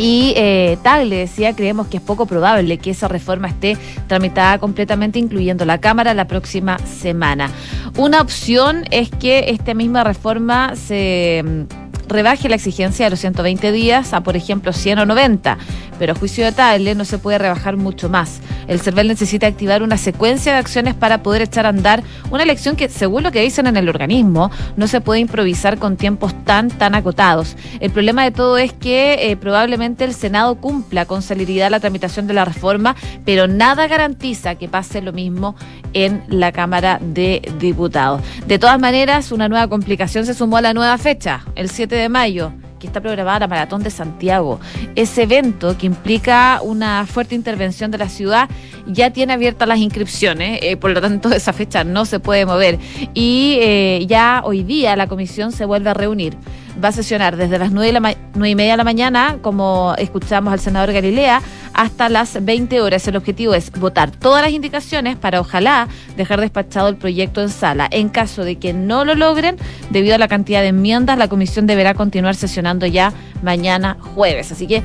Y 0.00 0.32
eh, 0.34 0.78
Tagle 0.82 1.14
decía, 1.14 1.54
creemos 1.54 1.86
que 1.88 1.98
es 1.98 2.02
poco 2.02 2.24
probable 2.24 2.78
que 2.78 2.92
esa 2.92 3.06
reforma 3.06 3.48
esté 3.48 3.76
tramitada 4.06 4.58
completamente, 4.58 5.18
incluyendo 5.18 5.66
la 5.66 5.76
Cámara, 5.76 6.14
la 6.14 6.26
próxima 6.26 6.78
semana. 6.78 7.50
Una 7.98 8.22
opción 8.22 8.84
es 8.90 9.10
que 9.10 9.50
esta 9.50 9.74
misma 9.74 10.02
reforma 10.02 10.74
se 10.74 11.44
mm, 11.44 11.79
rebaje 12.10 12.48
la 12.48 12.56
exigencia 12.56 13.06
de 13.06 13.10
los 13.10 13.20
120 13.20 13.72
días 13.72 14.12
a, 14.12 14.22
por 14.22 14.36
ejemplo, 14.36 14.72
100 14.72 14.98
o 14.98 15.06
90, 15.06 15.56
pero 15.98 16.12
a 16.12 16.14
juicio 16.14 16.44
de 16.44 16.52
Tagle 16.52 16.94
no 16.94 17.04
se 17.04 17.18
puede 17.18 17.38
rebajar 17.38 17.76
mucho 17.76 18.08
más. 18.08 18.40
El 18.68 18.80
CERVEL 18.80 19.08
necesita 19.08 19.46
activar 19.46 19.82
una 19.82 19.96
secuencia 19.96 20.52
de 20.52 20.58
acciones 20.58 20.94
para 20.94 21.22
poder 21.22 21.42
echar 21.42 21.66
a 21.66 21.70
andar 21.70 22.02
una 22.30 22.42
elección 22.42 22.76
que, 22.76 22.88
según 22.88 23.22
lo 23.22 23.32
que 23.32 23.40
dicen 23.40 23.66
en 23.66 23.76
el 23.76 23.88
organismo, 23.88 24.50
no 24.76 24.86
se 24.86 25.00
puede 25.00 25.20
improvisar 25.20 25.78
con 25.78 25.96
tiempos 25.96 26.34
tan, 26.44 26.68
tan 26.68 26.94
acotados. 26.94 27.56
El 27.80 27.90
problema 27.90 28.24
de 28.24 28.30
todo 28.30 28.58
es 28.58 28.72
que 28.72 29.30
eh, 29.30 29.36
probablemente 29.36 30.04
el 30.04 30.14
Senado 30.14 30.56
cumpla 30.56 31.06
con 31.06 31.22
celeridad 31.22 31.70
la 31.70 31.80
tramitación 31.80 32.26
de 32.26 32.34
la 32.34 32.44
reforma, 32.44 32.96
pero 33.24 33.46
nada 33.46 33.86
garantiza 33.86 34.54
que 34.54 34.68
pase 34.68 35.02
lo 35.02 35.12
mismo 35.12 35.54
en 35.92 36.22
la 36.28 36.52
Cámara 36.52 36.98
de 37.00 37.42
Diputados. 37.58 38.22
De 38.46 38.58
todas 38.58 38.78
maneras, 38.78 39.32
una 39.32 39.48
nueva 39.48 39.68
complicación 39.68 40.26
se 40.26 40.34
sumó 40.34 40.56
a 40.56 40.62
la 40.62 40.74
nueva 40.74 40.96
fecha, 40.98 41.44
el 41.54 41.70
7 41.70 41.94
de 41.94 41.99
mayo 42.08 42.52
que 42.80 42.86
está 42.86 43.00
programada 43.00 43.40
la 43.40 43.46
Maratón 43.46 43.82
de 43.82 43.90
Santiago. 43.90 44.58
Ese 44.96 45.22
evento 45.24 45.76
que 45.78 45.86
implica 45.86 46.60
una 46.62 47.06
fuerte 47.06 47.34
intervención 47.36 47.90
de 47.90 47.98
la 47.98 48.08
ciudad 48.08 48.48
ya 48.86 49.10
tiene 49.10 49.34
abiertas 49.34 49.68
las 49.68 49.78
inscripciones, 49.78 50.60
eh, 50.62 50.76
por 50.76 50.90
lo 50.90 51.00
tanto 51.00 51.30
esa 51.32 51.52
fecha 51.52 51.84
no 51.84 52.06
se 52.06 52.18
puede 52.18 52.46
mover. 52.46 52.78
Y 53.14 53.58
eh, 53.60 54.04
ya 54.08 54.42
hoy 54.44 54.64
día 54.64 54.96
la 54.96 55.06
comisión 55.06 55.52
se 55.52 55.66
vuelve 55.66 55.90
a 55.90 55.94
reunir 55.94 56.36
va 56.82 56.88
a 56.88 56.92
sesionar 56.92 57.36
desde 57.36 57.58
las 57.58 57.72
9 57.72 58.16
y, 58.34 58.54
media 58.54 58.72
de 58.72 58.76
la 58.76 58.84
mañana, 58.84 59.38
como 59.42 59.94
escuchamos 59.98 60.52
al 60.52 60.60
senador 60.60 60.92
Galilea, 60.92 61.42
hasta 61.74 62.08
las 62.08 62.44
20 62.44 62.80
horas. 62.80 63.06
El 63.08 63.16
objetivo 63.16 63.54
es 63.54 63.70
votar 63.72 64.10
todas 64.10 64.42
las 64.42 64.52
indicaciones 64.52 65.16
para 65.16 65.40
ojalá 65.40 65.88
dejar 66.16 66.40
despachado 66.40 66.88
el 66.88 66.96
proyecto 66.96 67.42
en 67.42 67.48
sala. 67.48 67.88
En 67.90 68.08
caso 68.08 68.44
de 68.44 68.56
que 68.56 68.72
no 68.72 69.04
lo 69.04 69.14
logren, 69.14 69.56
debido 69.90 70.14
a 70.14 70.18
la 70.18 70.28
cantidad 70.28 70.62
de 70.62 70.68
enmiendas, 70.68 71.18
la 71.18 71.28
comisión 71.28 71.66
deberá 71.66 71.94
continuar 71.94 72.34
sesionando 72.34 72.86
ya 72.86 73.12
mañana 73.42 73.96
jueves. 74.14 74.52
Así 74.52 74.66
que 74.66 74.76
eh, 74.76 74.82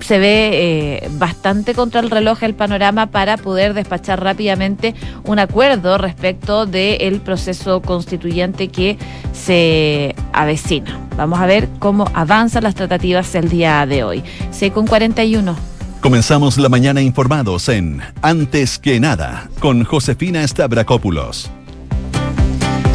se 0.00 0.18
ve 0.18 0.50
eh, 0.52 1.08
bastante 1.12 1.74
contra 1.74 2.00
el 2.00 2.10
reloj 2.10 2.42
el 2.42 2.54
panorama 2.54 3.06
para 3.06 3.36
poder 3.36 3.74
despachar 3.74 4.22
rápidamente 4.22 4.94
un 5.24 5.38
acuerdo 5.38 5.98
respecto 5.98 6.66
del 6.66 7.20
proceso 7.20 7.80
constituyente 7.80 8.68
que 8.68 8.98
se 9.32 10.14
avecina. 10.32 11.00
Vamos 11.16 11.38
a 11.38 11.46
ver 11.46 11.68
cómo 11.78 12.10
avanzan 12.12 12.64
las 12.64 12.74
tratativas 12.74 13.34
el 13.34 13.48
día 13.48 13.86
de 13.86 14.02
hoy. 14.02 14.24
C 14.50 14.70
con 14.72 14.86
41. 14.86 15.54
Comenzamos 16.00 16.58
la 16.58 16.68
mañana 16.68 17.00
informados 17.00 17.68
en 17.68 18.02
Antes 18.20 18.78
que 18.78 19.00
nada 19.00 19.48
con 19.60 19.84
Josefina 19.84 20.46
Stavrakopoulos. 20.46 21.50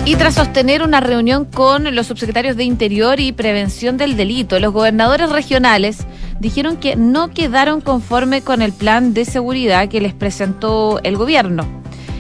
Y 0.06 0.16
tras 0.16 0.36
sostener 0.36 0.82
una 0.82 1.00
reunión 1.00 1.46
con 1.46 1.96
los 1.96 2.08
subsecretarios 2.08 2.56
de 2.56 2.64
Interior 2.64 3.20
y 3.20 3.32
Prevención 3.32 3.98
del 3.98 4.18
Delito, 4.18 4.60
los 4.60 4.74
gobernadores 4.74 5.30
regionales 5.30 6.00
dijeron 6.40 6.78
que 6.78 6.96
no 6.96 7.30
quedaron 7.30 7.80
conforme 7.80 8.42
con 8.42 8.62
el 8.62 8.74
plan 8.74 9.14
de 9.14 9.26
seguridad 9.26 9.88
que 9.88 10.02
les 10.02 10.14
presentó 10.14 11.00
el 11.04 11.16
gobierno 11.16 11.79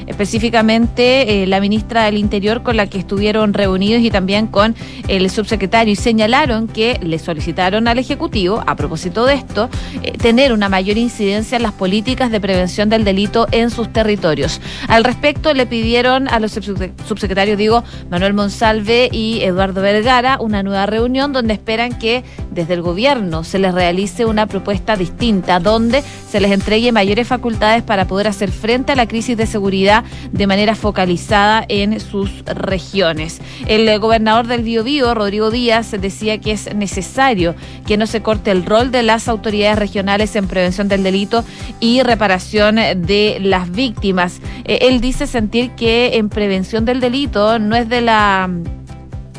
específicamente 0.10 1.44
eh, 1.44 1.48
la 1.48 1.62
ministra 1.62 2.06
del 2.06 2.18
Interior 2.18 2.63
con 2.63 2.75
la 2.75 2.88
que 2.88 2.98
estuvieron 2.98 3.54
reunidos 3.54 4.01
y 4.01 4.10
también 4.10 4.48
con 4.48 4.75
el 5.08 5.30
subsecretario 5.30 5.94
y 5.94 5.96
señalaron 5.96 6.68
que 6.68 7.00
le 7.01 7.20
solicitaron 7.20 7.88
al 7.88 8.00
Ejecutivo, 8.00 8.63
a 8.66 8.75
propósito 8.75 9.25
de 9.25 9.36
esto, 9.36 9.70
eh, 10.01 10.13
tener 10.13 10.51
una 10.51 10.68
mayor 10.68 10.98
incidencia 10.98 11.56
en 11.56 11.63
las 11.63 11.74
políticas 11.74 12.32
de 12.32 12.42
prevención 12.42 12.89
del 12.89 13.04
delito 13.04 13.48
en 13.51 13.70
sus 13.70 13.94
territorios. 13.94 14.60
Al 14.88 15.04
respecto, 15.04 15.54
le 15.54 15.68
pidieron 15.68 16.28
a 16.28 16.39
los 16.39 16.54
subsecretarios, 16.54 17.58
digo, 17.58 17.84
Manuel 18.10 18.34
Monsalve 18.34 19.10
y 19.12 19.42
Eduardo 19.42 19.82
Vergara, 19.82 20.38
una 20.42 20.63
nueva 20.63 20.88
reunión 20.88 21.34
donde 21.34 21.54
esperan 21.54 22.00
que 22.00 22.24
desde 22.51 22.74
el 22.74 22.82
gobierno 22.82 23.44
se 23.44 23.60
les 23.60 23.74
realice 23.74 24.25
una 24.25 24.48
propuesta 24.48 24.96
distinta, 24.96 25.60
donde 25.60 26.04
se 26.30 26.39
les 26.39 26.51
entregue 26.51 26.92
mayores 26.92 27.28
facultades 27.28 27.84
para 27.84 28.06
poder 28.06 28.28
hacer 28.28 28.51
frente 28.51 28.94
a 28.94 28.96
la 28.96 29.08
crisis 29.08 29.38
de 29.38 29.46
seguridad 29.46 29.99
de 30.32 30.48
manera 30.48 30.75
focalizada 30.75 31.65
en 31.68 32.00
sus 32.00 32.44
regiones. 32.46 33.41
El 33.68 34.00
gobernador 34.00 34.48
del 34.48 34.63
Biobío, 34.63 35.13
Rodrigo 35.13 35.51
Díaz, 35.51 35.91
decía 35.91 36.39
que 36.39 36.51
es 36.51 36.74
necesario 36.75 37.56
que 37.86 37.98
no 37.98 38.08
se 38.08 38.22
corte 38.22 38.51
el 38.51 38.65
rol 38.65 38.91
de 38.91 39.03
las 39.03 39.27
autoridades 39.27 39.79
regionales 39.79 40.36
en 40.36 40.48
prevención 40.48 40.88
del 40.88 41.03
delito 41.03 41.44
y 41.79 42.01
reparación 42.03 42.75
de 42.75 43.38
las 43.41 43.72
víctimas. 43.72 44.41
Eh, 44.65 44.79
él 44.84 45.01
dice 45.01 45.27
sentir 45.27 45.72
que 45.72 46.18
en 46.18 46.29
prevención 46.29 46.86
del 46.86 47.00
delito 47.00 47.60
no 47.60 47.75
es 47.75 47.89
de 47.89 48.01
la 48.01 48.50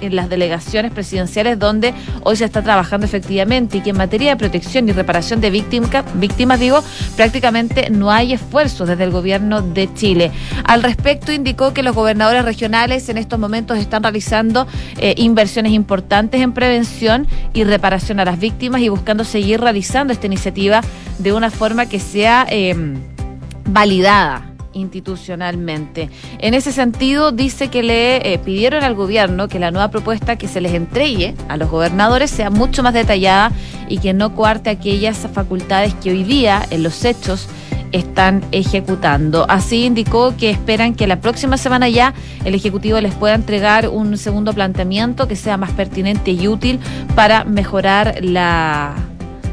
en 0.01 0.17
las 0.17 0.29
delegaciones 0.29 0.93
presidenciales 0.93 1.59
donde 1.59 1.95
hoy 2.23 2.37
se 2.37 2.45
está 2.45 2.63
trabajando 2.63 3.07
efectivamente 3.07 3.79
y 3.79 3.81
que 3.81 3.91
en 3.91 3.97
materia 3.97 4.31
de 4.31 4.37
protección 4.37 4.89
y 4.89 4.93
reparación 4.93 5.41
de 5.41 5.51
víctimas, 5.51 6.05
víctimas 6.15 6.61
digo, 6.61 6.83
prácticamente 7.17 7.91
no 7.91 8.11
hay 8.11 8.33
esfuerzos 8.33 8.89
desde 8.89 9.05
el 9.05 9.11
gobierno 9.11 9.63
de 9.63 9.93
Chile. 9.95 10.31
Al 10.65 10.83
respecto 10.83 11.33
indicó 11.33 11.73
que 11.73 11.83
los 11.83 11.95
gobernadores 11.95 12.45
regionales 12.45 13.09
en 13.09 13.19
estos 13.19 13.39
momentos 13.39 13.79
están 13.79 14.03
realizando 14.03 14.67
eh, 14.99 15.15
inversiones 15.17 15.73
importantes 15.73 16.41
en 16.41 16.53
prevención 16.53 17.27
y 17.53 17.65
reparación 17.65 18.21
a 18.21 18.25
las 18.25 18.39
víctimas 18.39 18.81
y 18.81 18.89
buscando 18.89 19.25
seguir 19.25 19.61
realizando 19.61 20.13
esta 20.13 20.27
iniciativa 20.27 20.81
de 21.19 21.33
una 21.33 21.51
forma 21.51 21.87
que 21.87 22.01
sea 22.01 22.47
eh, 22.51 22.75
validada 23.65 24.50
institucionalmente. 24.73 26.11
En 26.39 26.55
ese 26.55 26.73
sentido, 26.73 27.33
dice 27.33 27.69
que 27.69 27.83
le 27.83 28.33
eh, 28.33 28.39
pidieron 28.39 28.85
al 28.85 28.95
gobierno 28.95 29.49
que 29.49 29.59
la 29.59 29.71
nueva 29.71 29.91
propuesta 29.91 30.37
que 30.37 30.49
se 30.49 30.61
les 30.61 30.75
entregue 30.75 31.35
a 31.49 31.57
los 31.57 31.71
gobernadores 31.71 32.31
sea 32.31 32.51
mucho 32.51 32.83
más 32.83 32.95
detallada 32.95 33.53
y 33.89 33.99
que 33.99 34.13
no 34.13 34.35
coarte 34.35 34.71
aquellas 34.71 35.19
facultades 35.33 35.95
que 35.95 36.11
hoy 36.11 36.25
día 36.25 36.67
en 36.71 36.83
los 36.83 37.05
hechos 37.05 37.49
están 37.93 38.45
ejecutando. 38.53 39.47
Así 39.49 39.85
indicó 39.85 40.35
que 40.37 40.51
esperan 40.51 40.95
que 40.95 41.07
la 41.07 41.21
próxima 41.21 41.57
semana 41.57 41.89
ya 41.89 42.15
el 42.45 42.55
Ejecutivo 42.55 43.01
les 43.01 43.15
pueda 43.15 43.35
entregar 43.35 43.89
un 43.89 44.17
segundo 44.17 44.53
planteamiento 44.53 45.27
que 45.27 45.37
sea 45.37 45.57
más 45.57 45.73
pertinente 45.73 46.31
y 46.31 46.47
útil 46.49 46.79
para 47.15 47.45
mejorar 47.45 48.19
la, 48.23 48.95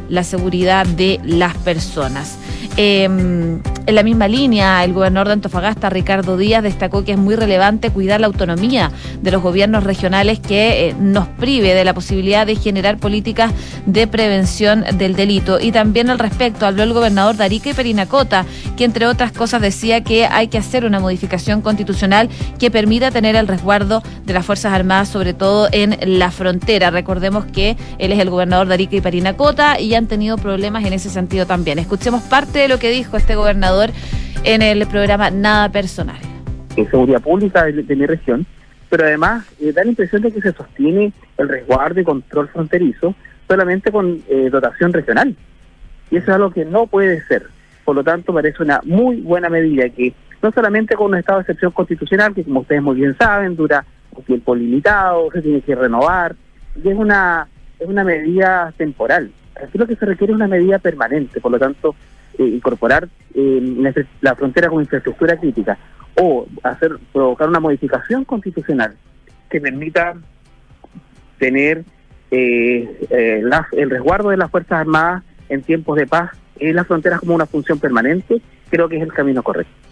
la 0.10 0.24
seguridad 0.24 0.86
de 0.86 1.20
las 1.24 1.56
personas. 1.58 2.38
Em, 2.76 3.60
en 3.88 3.96
la 3.96 4.04
misma 4.04 4.28
línea, 4.28 4.84
el 4.84 4.94
gobernador 4.94 5.28
de 5.28 5.34
Antofagasta, 5.34 5.90
Ricardo 5.90 6.38
Díaz, 6.38 6.62
destacó 6.62 7.04
que 7.04 7.14
es 7.14 7.18
muy 7.18 7.36
relevante 7.36 7.90
cuidar 7.90 8.20
la 8.20 8.28
autonomía 8.28 8.92
de 9.22 9.32
los 9.32 9.42
gobiernos 9.42 9.84
regionales 9.84 10.40
que 10.40 10.90
eh, 10.90 10.96
nos 11.00 11.28
prive 11.28 11.74
de 11.74 11.86
la 11.86 11.94
posibilidad 11.94 12.46
de 12.46 12.56
generar 12.56 12.98
políticas 12.98 13.52
de 13.86 14.06
prevención 14.06 14.84
del 14.98 15.16
delito. 15.16 15.60
Y 15.60 15.72
también 15.72 16.10
al 16.10 16.20
respecto 16.20 16.66
habló 16.66 16.84
el 16.84 16.94
gobernador 16.94 17.36
de 17.36 17.48
y 17.48 17.74
Perinacota, 17.74 18.46
que 18.76 18.84
entre 18.84 19.08
otras 19.08 19.32
cosas 19.32 19.62
decía 19.62 20.04
que 20.04 20.26
hay 20.26 20.48
que 20.48 20.58
hacer 20.58 20.86
una 20.86 21.00
modificación 21.00 21.62
constitucional 21.62 22.30
que 22.60 22.70
permita 22.70 23.10
tener 23.10 23.36
el 23.36 23.48
resguardo 23.48 24.04
de 24.26 24.34
las 24.34 24.46
Fuerzas 24.46 24.74
Armadas, 24.74 25.10
sobre 25.10 25.34
todo 25.34 25.70
en 25.72 25.98
la 26.20 26.30
frontera. 26.30 26.92
Recordemos 26.92 27.46
que 27.46 27.78
él 27.98 28.12
es 28.12 28.20
el 28.20 28.30
gobernador 28.30 28.68
de 28.68 28.78
y 28.78 29.02
Perinacota 29.02 29.80
y 29.80 29.96
han 29.96 30.08
tenido 30.08 30.38
problemas 30.38 30.86
en 30.86 30.94
ese 30.94 31.10
sentido 31.10 31.46
también. 31.46 31.80
Escuchemos 31.80 32.22
parte 32.24 32.47
de 32.54 32.68
lo 32.68 32.80
que 32.80 32.90
dijo 32.90 33.18
este 33.18 33.36
gobernador 33.36 33.90
en 34.44 34.62
el 34.62 34.86
programa 34.88 35.30
Nada 35.30 35.70
Personal. 35.70 36.18
En 36.76 36.90
seguridad 36.90 37.22
pública 37.22 37.66
de, 37.66 37.96
mi 37.96 38.06
región, 38.06 38.46
pero 38.90 39.06
además 39.06 39.46
eh, 39.60 39.72
da 39.74 39.84
la 39.84 39.90
impresión 39.90 40.22
de 40.22 40.32
que 40.32 40.42
se 40.42 40.54
sostiene 40.54 41.12
el 41.38 41.50
resguardo 41.50 42.00
y 42.00 42.04
control 42.04 42.48
fronterizo 42.50 43.16
solamente 43.48 43.92
con 43.92 44.22
eh, 44.30 44.50
dotación 44.52 44.94
regional. 44.94 45.36
Y 46.12 46.18
eso 46.18 46.32
es 46.32 46.36
algo 46.36 46.52
que 46.52 46.66
no 46.66 46.88
puede 46.88 47.22
ser. 47.28 47.48
Por 47.84 47.96
lo 47.96 48.04
tanto, 48.04 48.34
parece 48.34 48.64
una 48.64 48.82
muy 48.84 49.22
buena 49.22 49.50
medida 49.50 49.90
que 49.90 50.14
no 50.42 50.52
solamente 50.52 50.96
con 50.96 51.08
un 51.08 51.18
estado 51.18 51.40
de 51.40 51.44
excepción 51.44 51.72
constitucional, 51.72 52.34
que 52.34 52.44
como 52.44 52.62
ustedes 52.62 52.82
muy 52.82 52.96
bien 52.96 53.16
saben, 53.18 53.56
dura 53.56 53.86
un 54.12 54.24
tiempo 54.24 54.56
limitado, 54.56 55.30
se 55.32 55.42
tiene 55.42 55.62
que 55.62 55.76
renovar, 55.76 56.36
y 56.82 56.90
es 56.90 56.96
una, 56.98 57.48
es 57.80 57.88
una 57.88 58.04
medida 58.04 58.74
temporal. 58.78 59.32
Aquí 59.62 59.78
lo 59.78 59.88
que 59.88 59.96
se 59.96 60.06
requiere 60.06 60.34
es 60.34 60.38
una 60.38 60.48
medida 60.48 60.80
permanente, 60.80 61.42
por 61.42 61.52
lo 61.52 61.60
tanto, 61.60 61.96
incorporar 62.38 63.10
eh, 63.34 64.04
la 64.22 64.36
frontera 64.36 64.70
como 64.70 64.82
infraestructura 64.82 65.38
crítica 65.38 65.78
o 66.16 66.48
hacer 66.64 66.98
provocar 67.14 67.48
una 67.48 67.60
modificación 67.60 68.26
constitucional 68.26 68.96
que 69.50 69.62
permita 69.62 70.16
tener 71.38 71.86
eh, 72.32 73.08
el 73.72 73.90
resguardo 73.90 74.30
de 74.30 74.38
las 74.38 74.52
Fuerzas 74.52 74.80
Armadas 74.80 75.24
en 75.50 75.62
tiempos 75.62 75.98
de 75.98 76.08
paz 76.08 76.32
en 76.60 76.76
las 76.76 76.88
fronteras 76.88 77.20
como 77.20 77.36
una 77.36 77.46
función 77.46 77.80
permanente, 77.80 78.42
creo 78.70 78.90
que 78.90 78.98
es 78.98 79.04
el 79.04 79.14
camino 79.14 79.44
correcto. 79.44 79.87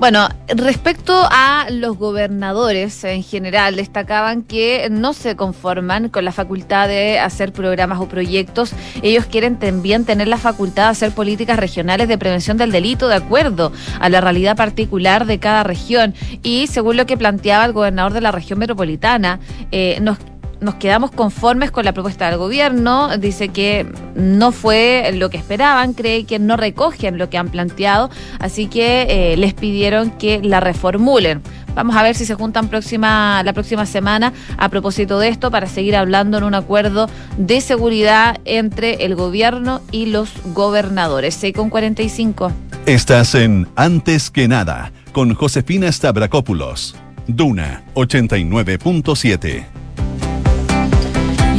Bueno, 0.00 0.30
respecto 0.48 1.12
a 1.30 1.66
los 1.70 1.98
gobernadores 1.98 3.04
en 3.04 3.22
general, 3.22 3.76
destacaban 3.76 4.42
que 4.42 4.88
no 4.90 5.12
se 5.12 5.36
conforman 5.36 6.08
con 6.08 6.24
la 6.24 6.32
facultad 6.32 6.88
de 6.88 7.18
hacer 7.18 7.52
programas 7.52 8.00
o 8.00 8.08
proyectos. 8.08 8.72
Ellos 9.02 9.26
quieren 9.26 9.58
también 9.58 10.06
tener 10.06 10.26
la 10.26 10.38
facultad 10.38 10.84
de 10.84 10.88
hacer 10.88 11.12
políticas 11.12 11.58
regionales 11.58 12.08
de 12.08 12.16
prevención 12.16 12.56
del 12.56 12.72
delito 12.72 13.08
de 13.08 13.16
acuerdo 13.16 13.72
a 14.00 14.08
la 14.08 14.22
realidad 14.22 14.56
particular 14.56 15.26
de 15.26 15.38
cada 15.38 15.64
región. 15.64 16.14
Y 16.42 16.66
según 16.68 16.96
lo 16.96 17.04
que 17.04 17.18
planteaba 17.18 17.66
el 17.66 17.74
gobernador 17.74 18.14
de 18.14 18.22
la 18.22 18.32
región 18.32 18.58
metropolitana, 18.58 19.38
eh, 19.70 19.98
nos 20.00 20.16
nos 20.60 20.74
quedamos 20.74 21.10
conformes 21.10 21.70
con 21.70 21.84
la 21.84 21.92
propuesta 21.92 22.28
del 22.28 22.38
gobierno. 22.38 23.16
Dice 23.18 23.48
que 23.48 23.86
no 24.14 24.52
fue 24.52 25.10
lo 25.14 25.30
que 25.30 25.38
esperaban, 25.38 25.94
cree 25.94 26.24
que 26.24 26.38
no 26.38 26.56
recogen 26.56 27.18
lo 27.18 27.30
que 27.30 27.38
han 27.38 27.48
planteado, 27.48 28.10
así 28.38 28.66
que 28.66 29.06
eh, 29.08 29.36
les 29.36 29.54
pidieron 29.54 30.10
que 30.10 30.40
la 30.42 30.60
reformulen. 30.60 31.42
Vamos 31.74 31.96
a 31.96 32.02
ver 32.02 32.14
si 32.14 32.26
se 32.26 32.34
juntan 32.34 32.68
próxima, 32.68 33.42
la 33.44 33.52
próxima 33.52 33.86
semana 33.86 34.32
a 34.58 34.68
propósito 34.68 35.18
de 35.18 35.28
esto 35.28 35.50
para 35.50 35.66
seguir 35.66 35.96
hablando 35.96 36.38
en 36.38 36.44
un 36.44 36.54
acuerdo 36.54 37.08
de 37.38 37.60
seguridad 37.60 38.38
entre 38.44 39.04
el 39.04 39.14
gobierno 39.14 39.80
y 39.92 40.06
los 40.06 40.30
gobernadores. 40.52 41.34
6 41.36 41.54
con 41.54 41.70
45. 41.70 42.52
Estás 42.86 43.34
en 43.34 43.68
Antes 43.76 44.30
que 44.30 44.48
nada 44.48 44.92
con 45.12 45.34
Josefina 45.34 45.90
Stavrakopoulos. 45.90 46.96
Duna 47.26 47.84
89.7. 47.94 49.79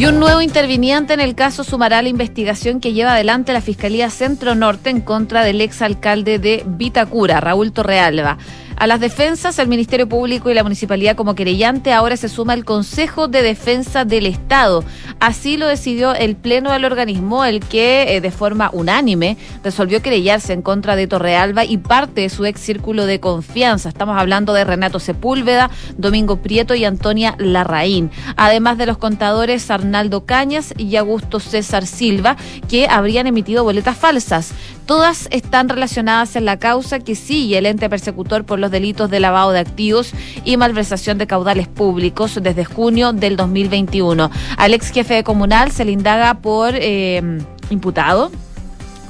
Y 0.02 0.08
un 0.08 0.20
nuevo 0.20 0.42
interviniente 0.42 1.14
en 1.14 1.20
el 1.20 1.36
caso 1.36 1.64
sumará 1.64 2.02
la 2.02 2.10
investigación 2.10 2.80
que 2.80 2.92
lleva 2.92 3.14
adelante 3.14 3.54
la 3.54 3.62
Fiscalía 3.62 4.10
Centro 4.10 4.56
Norte 4.56 4.90
en 4.90 5.02
contra 5.02 5.44
del 5.44 5.62
exalcalde 5.62 6.40
de 6.40 6.64
Vitacura, 6.66 7.40
Raúl 7.40 7.72
Torrealba. 7.72 8.40
A 8.82 8.88
las 8.88 9.00
defensas, 9.00 9.60
el 9.60 9.68
Ministerio 9.68 10.10
Público 10.10 10.50
y 10.50 10.56
la 10.56 10.64
Municipalidad 10.64 11.16
como 11.16 11.36
querellante 11.36 11.94
ahora 11.94 12.18
se 12.18 12.28
suma 12.28 12.56
el 12.56 12.66
Consejo 12.66 13.28
de 13.28 13.44
Defensa 13.44 14.06
del 14.06 14.26
Estado. 14.26 14.84
Así 15.20 15.56
lo 15.56 15.68
decidió 15.68 16.16
el 16.16 16.36
Pleno 16.36 16.72
del 16.72 16.86
organismo, 16.86 17.46
el 17.46 17.60
que 17.60 18.16
eh, 18.16 18.22
de 18.22 18.32
forma 18.32 18.72
unánime 18.74 19.38
resolvió 19.64 20.02
querellarse 20.02 20.54
en 20.54 20.64
contra 20.64 20.96
de 20.96 21.06
Torrealba 21.06 21.64
y 21.64 21.78
parte 21.78 22.22
de 22.22 22.30
su 22.30 22.44
ex 22.44 22.60
círculo 22.60 23.06
de 23.06 23.20
confianza. 23.20 23.88
Estamos 23.88 24.18
hablando 24.18 24.52
de 24.52 24.64
Renato 24.64 25.00
Sepúlveda, 25.00 25.70
Domingo 26.00 26.38
Prieto 26.38 26.74
y 26.74 26.84
Antonia 26.84 27.36
Larraín. 27.38 28.10
Además 28.36 28.80
de 28.80 28.88
los 28.88 28.98
contadores 28.98 29.70
Arnaldo 29.70 30.26
Cañas 30.26 30.74
y 30.76 30.96
Augusto 30.96 31.40
César 31.40 31.86
Silva, 31.86 32.36
que 32.68 32.88
habrían 32.88 33.28
emitido 33.28 33.64
boletas 33.64 33.96
falsas. 33.96 34.56
Todas 34.86 35.28
están 35.32 35.70
relacionadas 35.70 36.36
en 36.36 36.46
la 36.46 36.58
causa 36.58 37.00
que 37.00 37.16
sigue 37.16 37.58
el 37.58 37.66
ente 37.66 37.90
persecutor 37.90 38.44
por 38.44 38.60
los 38.60 38.72
delitos 38.72 39.10
de 39.10 39.20
lavado 39.20 39.52
de 39.52 39.60
activos 39.60 40.12
y 40.44 40.58
malversación 40.58 41.18
de 41.18 41.28
caudales 41.28 41.68
públicos 41.68 42.40
desde 42.42 42.66
junio 42.66 43.14
del 43.14 43.38
2021. 43.38 44.30
Al 44.58 44.74
ex 44.74 44.92
jefe 44.92 45.24
comunal 45.24 45.72
se 45.72 45.86
le 45.86 45.92
indaga 45.92 46.36
por 46.36 46.74
eh, 46.76 47.40
imputado 47.70 48.32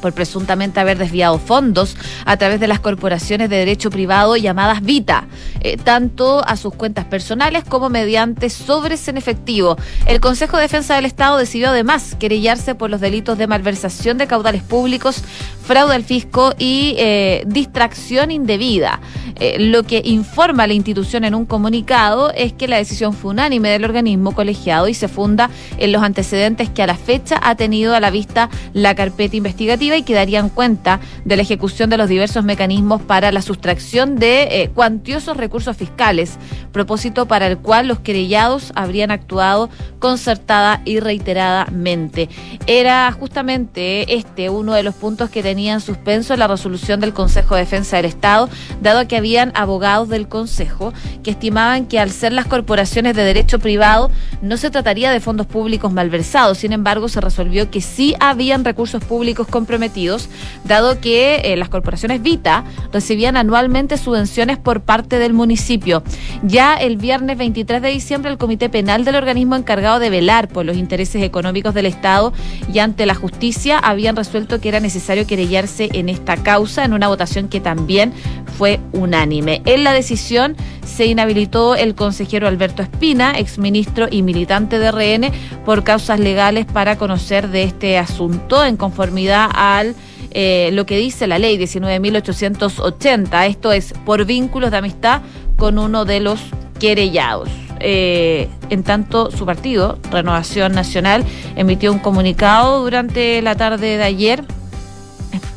por 0.01 0.13
presuntamente 0.13 0.79
haber 0.79 0.97
desviado 0.97 1.39
fondos 1.39 1.95
a 2.25 2.37
través 2.37 2.59
de 2.59 2.67
las 2.67 2.79
corporaciones 2.79 3.49
de 3.49 3.57
derecho 3.57 3.89
privado 3.89 4.35
llamadas 4.35 4.81
Vita, 4.81 5.27
eh, 5.61 5.77
tanto 5.77 6.43
a 6.45 6.57
sus 6.57 6.73
cuentas 6.73 7.05
personales 7.05 7.63
como 7.63 7.89
mediante 7.89 8.49
sobres 8.49 9.07
en 9.07 9.17
efectivo. 9.17 9.77
El 10.05 10.19
Consejo 10.19 10.57
de 10.57 10.63
Defensa 10.63 10.95
del 10.95 11.05
Estado 11.05 11.37
decidió 11.37 11.69
además 11.69 12.15
querellarse 12.19 12.75
por 12.75 12.89
los 12.89 13.01
delitos 13.01 13.37
de 13.37 13.47
malversación 13.47 14.17
de 14.17 14.27
caudales 14.27 14.63
públicos, 14.63 15.23
fraude 15.63 15.95
al 15.95 16.03
fisco 16.03 16.53
y 16.57 16.95
eh, 16.97 17.43
distracción 17.45 18.31
indebida. 18.31 18.99
Eh, 19.43 19.57
lo 19.57 19.81
que 19.81 20.03
informa 20.05 20.67
la 20.67 20.73
institución 20.73 21.23
en 21.23 21.33
un 21.33 21.47
comunicado 21.47 22.31
es 22.31 22.53
que 22.53 22.67
la 22.67 22.77
decisión 22.77 23.11
fue 23.13 23.31
unánime 23.31 23.69
del 23.69 23.83
organismo 23.83 24.35
colegiado 24.35 24.87
y 24.87 24.93
se 24.93 25.07
funda 25.07 25.49
en 25.79 25.91
los 25.91 26.03
antecedentes 26.03 26.69
que 26.69 26.83
a 26.83 26.87
la 26.87 26.93
fecha 26.93 27.39
ha 27.41 27.55
tenido 27.55 27.95
a 27.95 27.99
la 27.99 28.11
vista 28.11 28.51
la 28.73 28.93
carpeta 28.93 29.35
investigativa 29.35 29.97
y 29.97 30.03
que 30.03 30.13
darían 30.13 30.49
cuenta 30.49 30.99
de 31.25 31.35
la 31.37 31.41
ejecución 31.41 31.89
de 31.89 31.97
los 31.97 32.07
diversos 32.07 32.43
mecanismos 32.43 33.01
para 33.01 33.31
la 33.31 33.41
sustracción 33.41 34.15
de 34.17 34.43
eh, 34.43 34.69
cuantiosos 34.75 35.35
recursos 35.37 35.75
fiscales, 35.75 36.37
propósito 36.71 37.25
para 37.25 37.47
el 37.47 37.57
cual 37.57 37.87
los 37.87 37.99
querellados 37.99 38.71
habrían 38.75 39.09
actuado 39.09 39.71
concertada 39.97 40.83
y 40.85 40.99
reiteradamente. 40.99 42.29
Era 42.67 43.11
justamente 43.11 44.13
este 44.13 44.51
uno 44.51 44.75
de 44.75 44.83
los 44.83 44.93
puntos 44.93 45.31
que 45.31 45.41
tenía 45.41 45.73
en 45.73 45.81
suspenso 45.81 46.35
la 46.35 46.47
resolución 46.47 46.99
del 46.99 47.13
Consejo 47.13 47.55
de 47.55 47.61
Defensa 47.61 47.97
del 47.97 48.05
Estado, 48.05 48.47
dado 48.83 49.07
que 49.07 49.15
habían 49.31 49.53
abogados 49.55 50.09
del 50.09 50.27
Consejo 50.27 50.91
que 51.23 51.31
estimaban 51.31 51.85
que 51.85 51.99
al 51.99 52.11
ser 52.11 52.33
las 52.33 52.47
corporaciones 52.47 53.15
de 53.15 53.23
derecho 53.23 53.59
privado 53.59 54.11
no 54.41 54.57
se 54.57 54.69
trataría 54.69 55.09
de 55.09 55.21
fondos 55.21 55.47
públicos 55.47 55.93
malversados, 55.93 56.57
sin 56.57 56.73
embargo 56.73 57.07
se 57.07 57.21
resolvió 57.21 57.71
que 57.71 57.79
sí 57.79 58.13
habían 58.19 58.65
recursos 58.65 59.01
públicos 59.01 59.47
comprometidos 59.47 60.27
dado 60.65 60.99
que 60.99 61.35
eh, 61.45 61.55
las 61.55 61.69
corporaciones 61.69 62.21
Vita 62.21 62.65
recibían 62.91 63.37
anualmente 63.37 63.97
subvenciones 63.97 64.57
por 64.57 64.81
parte 64.81 65.17
del 65.17 65.31
municipio. 65.31 66.03
Ya 66.43 66.75
el 66.75 66.97
viernes 66.97 67.37
23 67.37 67.81
de 67.81 67.87
diciembre, 67.87 68.31
el 68.31 68.37
Comité 68.37 68.67
Penal 68.67 69.05
del 69.05 69.15
organismo 69.15 69.55
encargado 69.55 69.99
de 69.99 70.09
velar 70.09 70.49
por 70.49 70.65
los 70.65 70.75
intereses 70.75 71.23
económicos 71.23 71.73
del 71.73 71.85
Estado 71.85 72.33
y 72.73 72.79
ante 72.79 73.05
la 73.05 73.15
justicia 73.15 73.79
habían 73.79 74.17
resuelto 74.17 74.59
que 74.59 74.67
era 74.67 74.81
necesario 74.81 75.25
querellarse 75.25 75.87
en 75.93 76.09
esta 76.09 76.35
causa 76.35 76.83
en 76.83 76.91
una 76.91 77.07
votación 77.07 77.47
que 77.47 77.61
también 77.61 78.11
fue 78.57 78.81
En 79.21 79.83
la 79.83 79.93
decisión 79.93 80.55
se 80.83 81.05
inhabilitó 81.05 81.75
el 81.75 81.93
consejero 81.93 82.47
Alberto 82.47 82.81
Espina, 82.81 83.33
exministro 83.37 84.07
y 84.09 84.23
militante 84.23 84.79
de 84.79 84.91
RN, 84.91 85.31
por 85.63 85.83
causas 85.83 86.19
legales 86.19 86.65
para 86.65 86.97
conocer 86.97 87.49
de 87.49 87.63
este 87.63 87.99
asunto 87.99 88.65
en 88.65 88.77
conformidad 88.77 89.49
al 89.53 89.95
eh, 90.31 90.71
lo 90.73 90.87
que 90.87 90.97
dice 90.97 91.27
la 91.27 91.37
ley 91.37 91.59
19.880. 91.59 93.47
Esto 93.47 93.71
es 93.71 93.93
por 94.05 94.25
vínculos 94.25 94.71
de 94.71 94.77
amistad 94.77 95.21
con 95.55 95.77
uno 95.77 96.03
de 96.03 96.19
los 96.19 96.41
querellados. 96.79 97.49
Eh, 97.79 98.49
en 98.71 98.83
tanto, 98.83 99.29
su 99.29 99.45
partido, 99.45 99.99
Renovación 100.11 100.73
Nacional, 100.73 101.23
emitió 101.55 101.91
un 101.91 101.99
comunicado 101.99 102.83
durante 102.83 103.39
la 103.43 103.55
tarde 103.55 103.97
de 103.97 104.03
ayer 104.03 104.43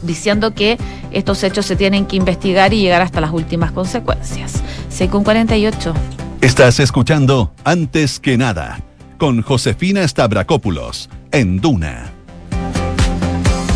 diciendo 0.05 0.55
que 0.55 0.79
estos 1.11 1.43
hechos 1.43 1.67
se 1.67 1.77
tienen 1.77 2.07
que 2.07 2.17
investigar 2.17 2.73
y 2.73 2.81
llegar 2.81 3.03
hasta 3.03 3.21
las 3.21 3.33
últimas 3.33 3.73
consecuencias. 3.73 4.63
6 4.89 5.11
con 5.11 5.25
48. 5.25 5.95
Estás 6.41 6.79
escuchando 6.81 7.53
Antes 7.65 8.21
que 8.21 8.37
nada 8.37 8.81
con 9.19 9.43
Josefina 9.43 10.07
Stavrakopoulos 10.07 11.09
en 11.33 11.61
Duna. 11.61 12.14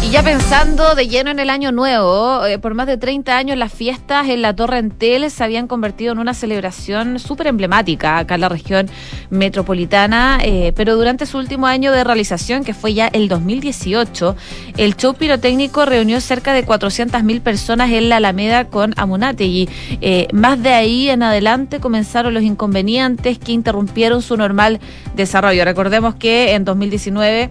Y 0.09 0.11
ya 0.11 0.23
pensando 0.23 0.95
de 0.95 1.07
lleno 1.07 1.31
en 1.31 1.39
el 1.39 1.51
año 1.51 1.71
nuevo, 1.71 2.47
eh, 2.47 2.59
por 2.59 2.73
más 2.73 2.87
de 2.87 2.97
30 2.97 3.37
años 3.37 3.59
las 3.59 3.71
fiestas 3.71 4.27
en 4.31 4.41
la 4.41 4.57
Torre 4.57 4.79
Entel 4.79 5.31
se 5.31 5.45
habían 5.45 5.69
convertido 5.69 6.13
en 6.13 6.19
una 6.19 6.33
celebración 6.33 7.19
súper 7.19 7.49
emblemática 7.49 8.17
acá 8.17 8.37
en 8.37 8.41
la 8.41 8.49
región 8.49 8.89
metropolitana, 9.29 10.39
eh, 10.43 10.73
pero 10.75 10.97
durante 10.97 11.27
su 11.27 11.37
último 11.37 11.67
año 11.67 11.93
de 11.93 12.05
realización, 12.05 12.65
que 12.65 12.73
fue 12.73 12.95
ya 12.95 13.09
el 13.09 13.29
2018, 13.29 14.35
el 14.79 14.97
show 14.97 15.13
pirotécnico 15.13 15.85
reunió 15.85 16.23
cerca 16.23 16.55
de 16.55 16.65
400.000 16.65 17.43
personas 17.43 17.91
en 17.91 18.09
la 18.09 18.17
Alameda 18.17 18.65
con 18.65 18.95
Amunategui. 18.97 19.69
Eh, 20.01 20.29
más 20.33 20.63
de 20.63 20.71
ahí 20.71 21.11
en 21.11 21.23
adelante 21.23 21.81
comenzaron 21.81 22.33
los 22.33 22.45
inconvenientes 22.45 23.39
que 23.39 23.53
interrumpieron 23.53 24.23
su 24.23 24.39
normal 24.39 24.81
desarrollo. 25.15 25.67
Recordemos 25.67 26.15
que 26.15 26.55
en 26.55 26.65
2019 26.65 27.51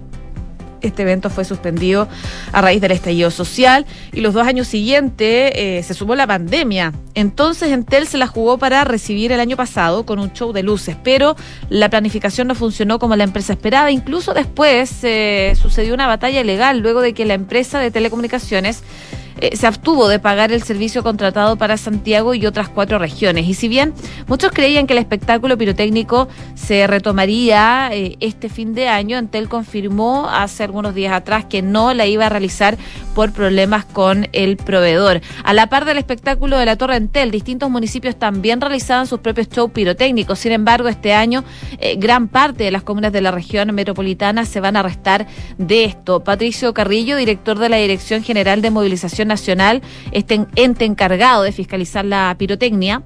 este 0.81 1.03
evento 1.03 1.29
fue 1.29 1.45
suspendido 1.45 2.07
a 2.51 2.61
raíz 2.61 2.81
del 2.81 2.91
estallido 2.91 3.31
social 3.31 3.85
y 4.11 4.21
los 4.21 4.33
dos 4.33 4.45
años 4.45 4.67
siguientes 4.67 5.51
eh, 5.55 5.81
se 5.83 5.93
sumó 5.93 6.15
la 6.15 6.27
pandemia. 6.27 6.93
Entonces 7.13 7.71
Entel 7.71 8.07
se 8.07 8.17
la 8.17 8.27
jugó 8.27 8.57
para 8.57 8.83
recibir 8.83 9.31
el 9.31 9.39
año 9.39 9.57
pasado 9.57 10.05
con 10.05 10.19
un 10.19 10.33
show 10.33 10.53
de 10.53 10.63
luces, 10.63 10.95
pero 11.03 11.35
la 11.69 11.89
planificación 11.89 12.47
no 12.47 12.55
funcionó 12.55 12.99
como 12.99 13.15
la 13.15 13.23
empresa 13.23 13.53
esperaba. 13.53 13.91
Incluso 13.91 14.33
después 14.33 15.03
eh, 15.03 15.53
sucedió 15.59 15.93
una 15.93 16.07
batalla 16.07 16.43
legal 16.43 16.79
luego 16.79 17.01
de 17.01 17.13
que 17.13 17.25
la 17.25 17.33
empresa 17.33 17.79
de 17.79 17.91
telecomunicaciones 17.91 18.83
eh, 19.39 19.55
se 19.55 19.67
abstuvo 19.67 20.07
de 20.07 20.19
pagar 20.19 20.51
el 20.51 20.63
servicio 20.63 21.03
contratado 21.03 21.55
para 21.55 21.77
Santiago 21.77 22.33
y 22.33 22.45
otras 22.45 22.69
cuatro 22.69 22.99
regiones. 22.99 23.47
Y 23.47 23.53
si 23.53 23.67
bien 23.67 23.93
muchos 24.27 24.51
creían 24.51 24.87
que 24.87 24.93
el 24.93 24.99
espectáculo 24.99 25.57
pirotécnico 25.57 26.27
se 26.55 26.87
retomaría 26.87 27.89
eh, 27.91 28.17
este 28.19 28.49
fin 28.49 28.73
de 28.73 28.87
año, 28.87 29.17
Entel 29.17 29.49
confirmó 29.49 30.27
hace 30.29 30.63
algunos 30.63 30.95
días 30.95 31.13
atrás 31.13 31.45
que 31.45 31.61
no 31.61 31.93
la 31.93 32.05
iba 32.05 32.25
a 32.25 32.29
realizar 32.29 32.77
por 33.17 33.31
problemas 33.31 33.83
con 33.83 34.27
el 34.31 34.57
proveedor. 34.57 35.21
A 35.43 35.51
la 35.53 35.69
par 35.69 35.85
del 35.85 35.97
espectáculo 35.97 36.55
de 36.55 36.67
la 36.67 36.75
Torre 36.75 36.97
Entel, 36.97 37.31
distintos 37.31 37.67
municipios 37.67 38.15
también 38.15 38.61
realizaban 38.61 39.07
sus 39.07 39.21
propios 39.21 39.49
shows 39.49 39.71
pirotécnicos. 39.71 40.37
Sin 40.37 40.51
embargo, 40.51 40.87
este 40.87 41.15
año 41.15 41.43
eh, 41.79 41.95
gran 41.95 42.27
parte 42.27 42.65
de 42.65 42.69
las 42.69 42.83
comunas 42.83 43.11
de 43.11 43.21
la 43.21 43.31
región 43.31 43.73
metropolitana 43.73 44.45
se 44.45 44.59
van 44.59 44.75
a 44.75 44.83
restar 44.83 45.25
de 45.57 45.85
esto. 45.85 46.23
Patricio 46.23 46.75
Carrillo, 46.75 47.17
director 47.17 47.57
de 47.57 47.69
la 47.69 47.77
Dirección 47.77 48.21
General 48.21 48.61
de 48.61 48.69
Movilización 48.69 49.29
Nacional, 49.29 49.81
este 50.11 50.45
ente 50.55 50.85
encargado 50.85 51.41
de 51.41 51.51
fiscalizar 51.51 52.05
la 52.05 52.35
pirotecnia, 52.37 53.01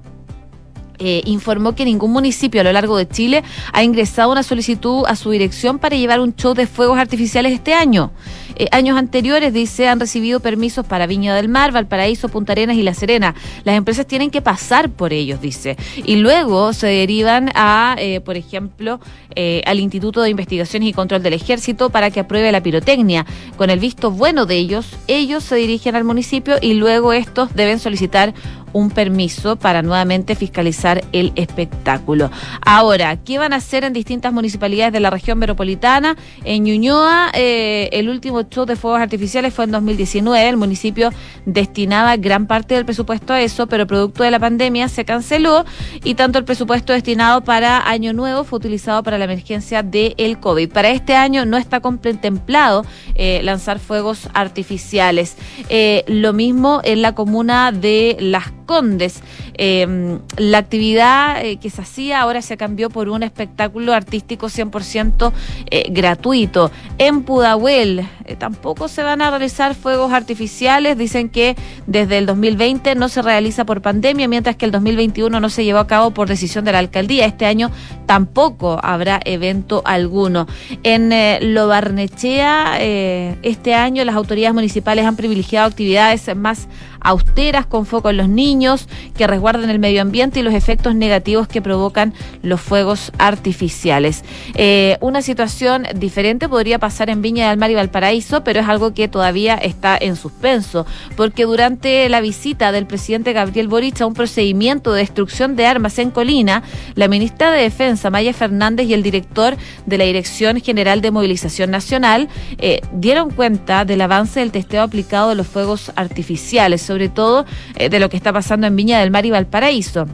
eh, 0.98 1.22
informó 1.24 1.74
que 1.74 1.84
ningún 1.84 2.12
municipio 2.12 2.60
a 2.60 2.64
lo 2.64 2.72
largo 2.72 2.96
de 2.96 3.08
Chile 3.08 3.42
ha 3.72 3.82
ingresado 3.82 4.30
una 4.30 4.42
solicitud 4.42 5.04
a 5.08 5.16
su 5.16 5.30
dirección 5.30 5.78
para 5.78 5.96
llevar 5.96 6.20
un 6.20 6.36
show 6.36 6.54
de 6.54 6.66
fuegos 6.66 6.98
artificiales 6.98 7.52
este 7.52 7.74
año. 7.74 8.12
Eh, 8.56 8.68
años 8.72 8.98
anteriores, 8.98 9.52
dice, 9.52 9.88
han 9.88 10.00
recibido 10.00 10.40
permisos 10.40 10.86
para 10.86 11.06
Viña 11.06 11.34
del 11.34 11.48
Mar, 11.48 11.72
Valparaíso, 11.72 12.28
Punta 12.28 12.52
Arenas 12.52 12.76
y 12.76 12.82
La 12.82 12.94
Serena. 12.94 13.34
Las 13.64 13.76
empresas 13.76 14.06
tienen 14.06 14.30
que 14.30 14.42
pasar 14.42 14.90
por 14.90 15.12
ellos, 15.12 15.40
dice. 15.40 15.76
Y 16.04 16.16
luego 16.16 16.72
se 16.72 16.86
derivan 16.86 17.50
a, 17.54 17.96
eh, 17.98 18.20
por 18.20 18.36
ejemplo, 18.36 19.00
eh, 19.34 19.62
al 19.66 19.80
Instituto 19.80 20.22
de 20.22 20.30
Investigaciones 20.30 20.88
y 20.88 20.92
Control 20.92 21.22
del 21.22 21.34
Ejército 21.34 21.90
para 21.90 22.10
que 22.10 22.20
apruebe 22.20 22.52
la 22.52 22.62
pirotecnia. 22.62 23.26
Con 23.56 23.70
el 23.70 23.78
visto 23.78 24.10
bueno 24.10 24.46
de 24.46 24.56
ellos, 24.56 24.96
ellos 25.08 25.42
se 25.44 25.56
dirigen 25.56 25.96
al 25.96 26.04
municipio 26.04 26.56
y 26.60 26.74
luego 26.74 27.12
estos 27.12 27.54
deben 27.54 27.78
solicitar 27.78 28.34
un 28.72 28.90
permiso 28.90 29.56
para 29.56 29.82
nuevamente 29.82 30.34
fiscalizar 30.34 31.04
el 31.12 31.32
espectáculo. 31.36 32.30
Ahora, 32.64 33.16
¿qué 33.16 33.38
van 33.38 33.52
a 33.52 33.56
hacer 33.56 33.84
en 33.84 33.92
distintas 33.92 34.32
municipalidades 34.32 34.92
de 34.92 35.00
la 35.00 35.10
región 35.10 35.38
metropolitana? 35.38 36.16
En 36.44 36.64
Ñuñoa, 36.64 37.30
eh, 37.34 37.88
el 37.92 38.08
último 38.08 38.42
show 38.42 38.66
de 38.66 38.76
fuegos 38.76 39.00
artificiales 39.00 39.54
fue 39.54 39.64
en 39.64 39.72
2019. 39.72 40.48
El 40.48 40.56
municipio 40.56 41.10
destinaba 41.46 42.16
gran 42.16 42.46
parte 42.46 42.74
del 42.74 42.84
presupuesto 42.84 43.32
a 43.32 43.40
eso, 43.40 43.66
pero 43.66 43.86
producto 43.86 44.22
de 44.22 44.30
la 44.30 44.38
pandemia 44.38 44.88
se 44.88 45.04
canceló 45.04 45.64
y 46.04 46.14
tanto 46.14 46.38
el 46.38 46.44
presupuesto 46.44 46.92
destinado 46.92 47.42
para 47.42 47.88
Año 47.88 48.12
Nuevo 48.12 48.44
fue 48.44 48.58
utilizado 48.58 49.02
para 49.02 49.18
la 49.18 49.24
emergencia 49.24 49.82
del 49.82 50.38
COVID. 50.40 50.70
Para 50.70 50.90
este 50.90 51.14
año 51.14 51.44
no 51.44 51.56
está 51.56 51.80
contemplado 51.80 52.84
eh, 53.14 53.40
lanzar 53.42 53.78
fuegos 53.78 54.28
artificiales. 54.34 55.36
Eh, 55.68 56.04
lo 56.06 56.32
mismo 56.32 56.80
en 56.84 57.02
la 57.02 57.14
comuna 57.14 57.72
de 57.72 58.16
Las 58.20 58.52
Condes. 58.66 59.22
Eh, 59.54 60.18
la 60.36 60.58
actividad 60.58 61.44
eh, 61.44 61.56
que 61.58 61.70
se 61.70 61.82
hacía 61.82 62.20
ahora 62.20 62.42
se 62.42 62.56
cambió 62.56 62.90
por 62.90 63.08
un 63.08 63.22
espectáculo 63.22 63.92
artístico 63.92 64.46
100% 64.46 65.32
eh, 65.70 65.88
gratuito. 65.90 66.70
En 66.98 67.22
Pudahuel 67.22 68.06
tampoco 68.38 68.88
se 68.88 69.02
van 69.02 69.20
a 69.20 69.30
realizar 69.30 69.74
fuegos 69.74 70.12
artificiales. 70.12 70.96
Dicen 70.96 71.28
que 71.28 71.56
desde 71.86 72.18
el 72.18 72.26
2020 72.26 72.94
no 72.94 73.08
se 73.08 73.22
realiza 73.22 73.64
por 73.64 73.82
pandemia, 73.82 74.28
mientras 74.28 74.56
que 74.56 74.64
el 74.64 74.70
2021 74.70 75.40
no 75.40 75.50
se 75.50 75.64
llevó 75.64 75.80
a 75.80 75.86
cabo 75.86 76.12
por 76.12 76.28
decisión 76.28 76.64
de 76.64 76.72
la 76.72 76.78
alcaldía. 76.78 77.26
Este 77.26 77.46
año 77.46 77.70
tampoco 78.06 78.78
habrá 78.82 79.20
evento 79.24 79.82
alguno. 79.84 80.46
En 80.82 81.12
Lobarnechea, 81.54 82.78
este 82.80 83.74
año 83.74 84.04
las 84.04 84.14
autoridades 84.14 84.54
municipales 84.54 85.04
han 85.04 85.16
privilegiado 85.16 85.66
actividades 85.66 86.34
más 86.36 86.68
austeras 87.02 87.66
con 87.66 87.86
foco 87.86 88.10
en 88.10 88.16
los 88.16 88.28
niños, 88.28 88.88
que 89.16 89.26
resguarden 89.42 89.70
el 89.70 89.80
medio 89.80 90.02
ambiente 90.02 90.38
y 90.38 90.44
los 90.44 90.54
efectos 90.54 90.94
negativos 90.94 91.48
que 91.48 91.60
provocan 91.60 92.14
los 92.42 92.60
fuegos 92.60 93.10
artificiales. 93.18 94.22
Eh, 94.54 94.98
una 95.00 95.20
situación 95.20 95.84
diferente 95.96 96.48
podría 96.48 96.78
pasar 96.78 97.10
en 97.10 97.22
Viña 97.22 97.50
del 97.50 97.58
Mar 97.58 97.68
y 97.72 97.74
Valparaíso, 97.74 98.44
pero 98.44 98.60
es 98.60 98.68
algo 98.68 98.94
que 98.94 99.08
todavía 99.08 99.56
está 99.56 99.98
en 100.00 100.14
suspenso, 100.14 100.86
porque 101.16 101.42
durante 101.42 102.08
la 102.08 102.20
visita 102.20 102.70
del 102.70 102.86
presidente 102.86 103.32
Gabriel 103.32 103.66
Boric 103.66 104.00
a 104.00 104.06
un 104.06 104.14
procedimiento 104.14 104.92
de 104.92 105.00
destrucción 105.00 105.56
de 105.56 105.66
armas 105.66 105.98
en 105.98 106.12
Colina, 106.12 106.62
la 106.94 107.08
ministra 107.08 107.50
de 107.50 107.62
Defensa, 107.62 108.10
Maya 108.10 108.32
Fernández, 108.32 108.86
y 108.86 108.94
el 108.94 109.02
director 109.02 109.56
de 109.86 109.98
la 109.98 110.04
Dirección 110.04 110.60
General 110.60 111.00
de 111.00 111.10
Movilización 111.10 111.72
Nacional 111.72 112.28
eh, 112.58 112.80
dieron 112.92 113.30
cuenta 113.30 113.84
del 113.84 114.02
avance 114.02 114.38
del 114.38 114.52
testeo 114.52 114.82
aplicado 114.82 115.30
de 115.30 115.34
los 115.34 115.48
fuegos 115.48 115.90
artificiales 115.96 116.80
sobre 116.82 117.08
todo 117.08 117.44
eh, 117.74 117.88
de 117.88 117.98
lo 117.98 118.08
que 118.08 118.16
está 118.16 118.32
pasando 118.32 118.66
en 118.66 118.76
Viña 118.76 119.00
del 119.00 119.10
Mar 119.10 119.26
y 119.26 119.31
Valparaíso. 119.32 120.06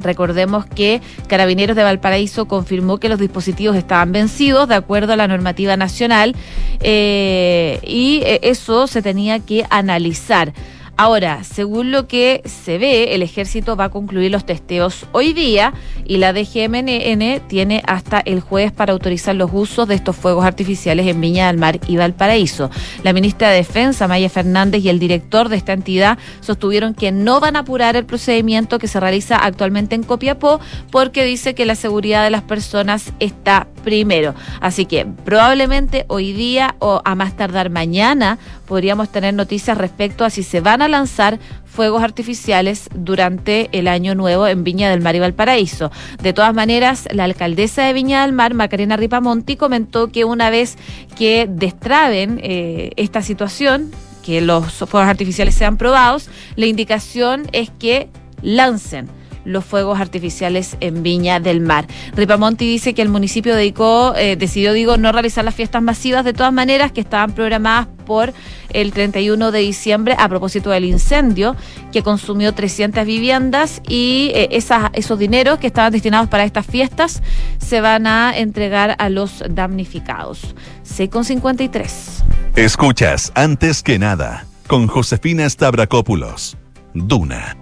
Recordemos 0.00 0.64
que 0.64 1.02
Carabineros 1.26 1.76
de 1.76 1.82
Valparaíso 1.82 2.48
confirmó 2.48 2.98
que 2.98 3.08
los 3.08 3.18
dispositivos 3.18 3.76
estaban 3.76 4.12
vencidos 4.12 4.66
de 4.68 4.74
acuerdo 4.74 5.12
a 5.12 5.16
la 5.16 5.28
normativa 5.28 5.76
nacional 5.76 6.34
eh, 6.80 7.78
y 7.82 8.22
eh, 8.24 8.40
eso 8.42 8.86
se 8.86 9.02
tenía 9.02 9.40
que 9.40 9.66
analizar. 9.68 10.54
Ahora, 10.96 11.44
según 11.44 11.90
lo 11.90 12.06
que 12.06 12.42
se 12.44 12.78
ve, 12.78 13.14
el 13.14 13.22
ejército 13.22 13.76
va 13.76 13.84
a 13.84 13.88
concluir 13.90 14.30
los 14.30 14.44
testeos 14.44 15.06
hoy 15.12 15.32
día 15.32 15.72
y 16.04 16.18
la 16.18 16.32
DGMN 16.32 17.48
tiene 17.48 17.82
hasta 17.86 18.20
el 18.20 18.40
jueves 18.40 18.72
para 18.72 18.92
autorizar 18.92 19.34
los 19.34 19.50
usos 19.52 19.88
de 19.88 19.94
estos 19.94 20.14
fuegos 20.16 20.44
artificiales 20.44 21.06
en 21.06 21.20
Viña 21.20 21.46
del 21.46 21.56
Mar 21.56 21.80
y 21.86 21.96
Valparaíso. 21.96 22.70
La 23.02 23.12
ministra 23.12 23.50
de 23.50 23.56
Defensa, 23.56 24.08
Maya 24.08 24.28
Fernández, 24.28 24.84
y 24.84 24.88
el 24.88 24.98
director 24.98 25.48
de 25.48 25.56
esta 25.56 25.72
entidad 25.72 26.18
sostuvieron 26.40 26.94
que 26.94 27.12
no 27.12 27.40
van 27.40 27.56
a 27.56 27.60
apurar 27.60 27.96
el 27.96 28.04
procedimiento 28.04 28.78
que 28.78 28.88
se 28.88 29.00
realiza 29.00 29.36
actualmente 29.36 29.94
en 29.94 30.02
Copiapó 30.02 30.60
porque 30.90 31.24
dice 31.24 31.54
que 31.54 31.66
la 31.66 31.74
seguridad 31.74 32.24
de 32.24 32.30
las 32.30 32.42
personas 32.42 33.12
está 33.20 33.66
primero. 33.82 34.34
Así 34.60 34.86
que 34.86 35.06
probablemente 35.24 36.04
hoy 36.08 36.32
día 36.32 36.76
o 36.78 37.02
a 37.04 37.14
más 37.14 37.36
tardar 37.36 37.70
mañana 37.70 38.38
podríamos 38.66 39.10
tener 39.10 39.34
noticias 39.34 39.76
respecto 39.76 40.24
a 40.24 40.30
si 40.30 40.42
se 40.42 40.60
van 40.60 40.82
a 40.82 40.88
lanzar 40.88 41.38
fuegos 41.64 42.02
artificiales 42.02 42.88
durante 42.94 43.68
el 43.72 43.88
año 43.88 44.14
nuevo 44.14 44.46
en 44.46 44.64
Viña 44.64 44.90
del 44.90 45.00
Mar 45.00 45.14
y 45.16 45.20
Valparaíso. 45.20 45.90
De 46.22 46.32
todas 46.32 46.52
maneras, 46.54 47.08
la 47.12 47.24
alcaldesa 47.24 47.84
de 47.84 47.92
Viña 47.92 48.22
del 48.22 48.32
Mar, 48.32 48.54
Macarena 48.54 48.96
Ripamonti, 48.96 49.56
comentó 49.56 50.08
que 50.08 50.24
una 50.24 50.50
vez 50.50 50.76
que 51.16 51.46
destraben 51.48 52.40
eh, 52.42 52.90
esta 52.96 53.22
situación, 53.22 53.90
que 54.24 54.40
los 54.40 54.72
fuegos 54.72 55.08
artificiales 55.08 55.54
sean 55.54 55.76
probados, 55.76 56.28
la 56.56 56.66
indicación 56.66 57.46
es 57.52 57.70
que 57.70 58.08
lancen 58.42 59.08
los 59.44 59.64
fuegos 59.64 60.00
artificiales 60.00 60.76
en 60.80 61.02
Viña 61.02 61.40
del 61.40 61.60
Mar. 61.60 61.86
Ripamonti 62.14 62.66
dice 62.66 62.94
que 62.94 63.02
el 63.02 63.08
municipio 63.08 63.54
dedicó, 63.54 64.14
eh, 64.16 64.36
decidió, 64.36 64.72
digo, 64.72 64.96
no 64.96 65.12
realizar 65.12 65.44
las 65.44 65.54
fiestas 65.54 65.82
masivas 65.82 66.24
de 66.24 66.32
todas 66.32 66.52
maneras 66.52 66.92
que 66.92 67.00
estaban 67.00 67.32
programadas 67.32 67.88
por 68.06 68.32
el 68.70 68.92
31 68.92 69.52
de 69.52 69.60
diciembre 69.60 70.16
a 70.18 70.28
propósito 70.28 70.70
del 70.70 70.84
incendio 70.84 71.56
que 71.92 72.02
consumió 72.02 72.52
300 72.54 73.04
viviendas 73.04 73.82
y 73.88 74.32
eh, 74.34 74.48
esos 74.92 75.18
dineros 75.18 75.58
que 75.58 75.66
estaban 75.66 75.92
destinados 75.92 76.28
para 76.28 76.44
estas 76.44 76.66
fiestas 76.66 77.22
se 77.58 77.80
van 77.80 78.06
a 78.06 78.36
entregar 78.36 78.96
a 78.98 79.08
los 79.08 79.44
damnificados. 79.48 80.54
C 80.82 81.08
con 81.08 81.24
53. 81.24 82.24
Escuchas 82.56 83.32
antes 83.34 83.82
que 83.82 83.98
nada 83.98 84.46
con 84.66 84.86
Josefina 84.86 85.48
Stavrakopoulos. 85.48 86.56
Duna 86.94 87.56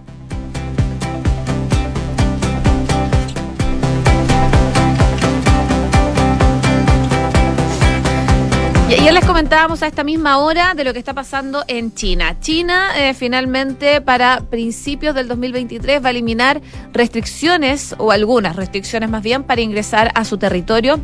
Y 8.88 8.94
ayer 8.94 9.12
les 9.12 9.26
comentábamos 9.26 9.82
a 9.82 9.86
esta 9.86 10.02
misma 10.02 10.38
hora 10.38 10.72
de 10.72 10.82
lo 10.82 10.94
que 10.94 10.98
está 10.98 11.12
pasando 11.12 11.62
en 11.68 11.92
China. 11.92 12.40
China 12.40 12.88
eh, 12.96 13.12
finalmente 13.12 14.00
para 14.00 14.40
principios 14.48 15.14
del 15.14 15.28
2023 15.28 16.02
va 16.02 16.06
a 16.06 16.10
eliminar 16.10 16.62
restricciones 16.94 17.94
o 17.98 18.12
algunas 18.12 18.56
restricciones 18.56 19.10
más 19.10 19.22
bien 19.22 19.44
para 19.44 19.60
ingresar 19.60 20.10
a 20.14 20.24
su 20.24 20.38
territorio 20.38 20.98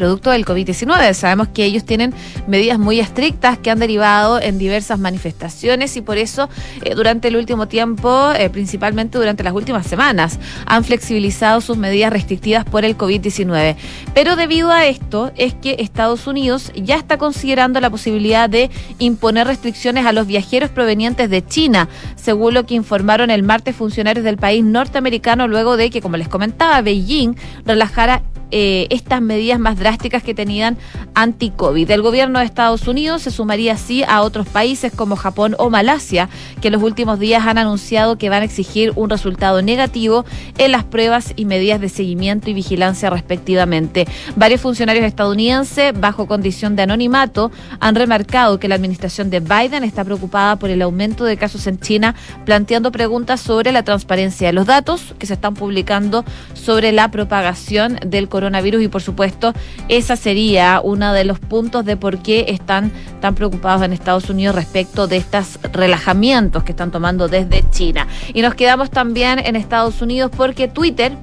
producto 0.00 0.30
del 0.30 0.46
COVID-19. 0.46 1.12
Sabemos 1.12 1.48
que 1.48 1.62
ellos 1.62 1.84
tienen 1.84 2.14
medidas 2.46 2.78
muy 2.78 3.00
estrictas 3.00 3.58
que 3.58 3.70
han 3.70 3.78
derivado 3.78 4.40
en 4.40 4.56
diversas 4.56 4.98
manifestaciones 4.98 5.94
y 5.98 6.00
por 6.00 6.16
eso 6.16 6.48
eh, 6.82 6.94
durante 6.94 7.28
el 7.28 7.36
último 7.36 7.68
tiempo, 7.68 8.32
eh, 8.32 8.48
principalmente 8.48 9.18
durante 9.18 9.42
las 9.42 9.52
últimas 9.52 9.86
semanas, 9.86 10.38
han 10.64 10.84
flexibilizado 10.84 11.60
sus 11.60 11.76
medidas 11.76 12.14
restrictivas 12.14 12.64
por 12.64 12.86
el 12.86 12.96
COVID-19. 12.96 13.76
Pero 14.14 14.36
debido 14.36 14.70
a 14.70 14.86
esto 14.86 15.32
es 15.36 15.52
que 15.52 15.76
Estados 15.80 16.26
Unidos 16.26 16.72
ya 16.74 16.96
está 16.96 17.18
considerando 17.18 17.78
la 17.78 17.90
posibilidad 17.90 18.48
de 18.48 18.70
imponer 18.98 19.48
restricciones 19.48 20.06
a 20.06 20.12
los 20.14 20.26
viajeros 20.26 20.70
provenientes 20.70 21.28
de 21.28 21.44
China, 21.44 21.90
según 22.16 22.54
lo 22.54 22.64
que 22.64 22.74
informaron 22.74 23.28
el 23.30 23.42
martes 23.42 23.76
funcionarios 23.76 24.24
del 24.24 24.38
país 24.38 24.64
norteamericano 24.64 25.46
luego 25.46 25.76
de 25.76 25.90
que, 25.90 26.00
como 26.00 26.16
les 26.16 26.28
comentaba, 26.28 26.80
Beijing 26.80 27.36
relajara 27.66 28.22
eh, 28.52 28.88
estas 28.90 29.22
medidas 29.22 29.60
más 29.60 29.78
drásticas 29.78 29.89
que 29.98 30.34
tenían 30.34 30.76
anti-COVID. 31.14 31.90
El 31.90 32.02
gobierno 32.02 32.38
de 32.38 32.44
Estados 32.44 32.86
Unidos 32.86 33.22
se 33.22 33.30
sumaría 33.30 33.74
así 33.74 34.02
a 34.04 34.22
otros 34.22 34.48
países 34.48 34.92
como 34.94 35.16
Japón 35.16 35.54
o 35.58 35.70
Malasia, 35.70 36.28
que 36.60 36.68
en 36.68 36.74
los 36.74 36.82
últimos 36.82 37.18
días 37.18 37.46
han 37.46 37.58
anunciado 37.58 38.16
que 38.16 38.28
van 38.28 38.42
a 38.42 38.44
exigir 38.44 38.92
un 38.96 39.10
resultado 39.10 39.62
negativo 39.62 40.24
en 40.58 40.72
las 40.72 40.84
pruebas 40.84 41.32
y 41.36 41.44
medidas 41.44 41.80
de 41.80 41.88
seguimiento 41.88 42.50
y 42.50 42.54
vigilancia 42.54 43.10
respectivamente. 43.10 44.06
Varios 44.36 44.60
funcionarios 44.60 45.04
estadounidenses, 45.04 45.98
bajo 45.98 46.26
condición 46.26 46.76
de 46.76 46.82
anonimato, 46.82 47.50
han 47.80 47.94
remarcado 47.94 48.58
que 48.58 48.68
la 48.68 48.76
administración 48.76 49.30
de 49.30 49.40
Biden 49.40 49.84
está 49.84 50.04
preocupada 50.04 50.56
por 50.56 50.70
el 50.70 50.82
aumento 50.82 51.24
de 51.24 51.36
casos 51.36 51.66
en 51.66 51.80
China, 51.80 52.14
planteando 52.44 52.92
preguntas 52.92 53.40
sobre 53.40 53.72
la 53.72 53.82
transparencia 53.82 54.48
de 54.48 54.52
los 54.52 54.66
datos 54.66 55.14
que 55.18 55.26
se 55.26 55.34
están 55.34 55.54
publicando 55.54 56.24
sobre 56.54 56.92
la 56.92 57.10
propagación 57.10 57.98
del 58.06 58.28
coronavirus 58.28 58.82
y 58.82 58.88
por 58.88 59.02
supuesto 59.02 59.52
esa 59.88 60.16
sería 60.16 60.80
uno 60.82 61.12
de 61.12 61.24
los 61.24 61.38
puntos 61.38 61.84
de 61.84 61.96
por 61.96 62.18
qué 62.18 62.46
están 62.48 62.92
tan 63.20 63.34
preocupados 63.34 63.82
en 63.82 63.92
Estados 63.92 64.30
Unidos 64.30 64.54
respecto 64.54 65.06
de 65.06 65.16
estos 65.16 65.58
relajamientos 65.72 66.64
que 66.64 66.72
están 66.72 66.90
tomando 66.90 67.28
desde 67.28 67.68
China. 67.70 68.06
Y 68.32 68.42
nos 68.42 68.54
quedamos 68.54 68.90
también 68.90 69.38
en 69.38 69.56
Estados 69.56 70.00
Unidos 70.02 70.30
porque 70.36 70.68
Twitter 70.68 71.16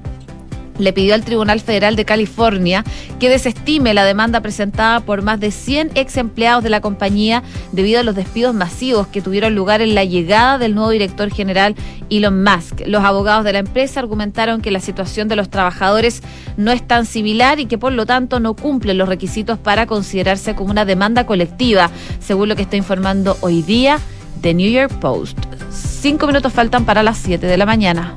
le 0.78 0.92
pidió 0.92 1.14
al 1.14 1.24
Tribunal 1.24 1.60
Federal 1.60 1.96
de 1.96 2.04
California 2.04 2.84
que 3.18 3.28
desestime 3.28 3.94
la 3.94 4.04
demanda 4.04 4.40
presentada 4.40 5.00
por 5.00 5.22
más 5.22 5.40
de 5.40 5.50
100 5.50 5.92
ex 5.94 6.16
empleados 6.16 6.62
de 6.62 6.70
la 6.70 6.80
compañía 6.80 7.42
debido 7.72 8.00
a 8.00 8.02
los 8.02 8.14
despidos 8.14 8.54
masivos 8.54 9.06
que 9.08 9.20
tuvieron 9.20 9.54
lugar 9.54 9.80
en 9.80 9.94
la 9.94 10.04
llegada 10.04 10.58
del 10.58 10.74
nuevo 10.74 10.90
director 10.90 11.30
general 11.30 11.74
Elon 12.10 12.42
Musk. 12.42 12.82
Los 12.86 13.04
abogados 13.04 13.44
de 13.44 13.52
la 13.52 13.58
empresa 13.58 14.00
argumentaron 14.00 14.60
que 14.60 14.70
la 14.70 14.80
situación 14.80 15.28
de 15.28 15.36
los 15.36 15.50
trabajadores 15.50 16.22
no 16.56 16.72
es 16.72 16.86
tan 16.86 17.06
similar 17.06 17.60
y 17.60 17.66
que 17.66 17.78
por 17.78 17.92
lo 17.92 18.06
tanto 18.06 18.40
no 18.40 18.54
cumple 18.54 18.94
los 18.94 19.08
requisitos 19.08 19.58
para 19.58 19.86
considerarse 19.86 20.54
como 20.54 20.70
una 20.70 20.84
demanda 20.84 21.26
colectiva, 21.26 21.90
según 22.20 22.48
lo 22.48 22.56
que 22.56 22.62
está 22.62 22.76
informando 22.76 23.36
hoy 23.40 23.62
día 23.62 23.98
The 24.40 24.54
New 24.54 24.70
York 24.70 24.92
Post. 25.00 25.38
Cinco 25.70 26.26
minutos 26.26 26.52
faltan 26.52 26.84
para 26.84 27.02
las 27.02 27.18
7 27.18 27.46
de 27.46 27.56
la 27.56 27.66
mañana. 27.66 28.16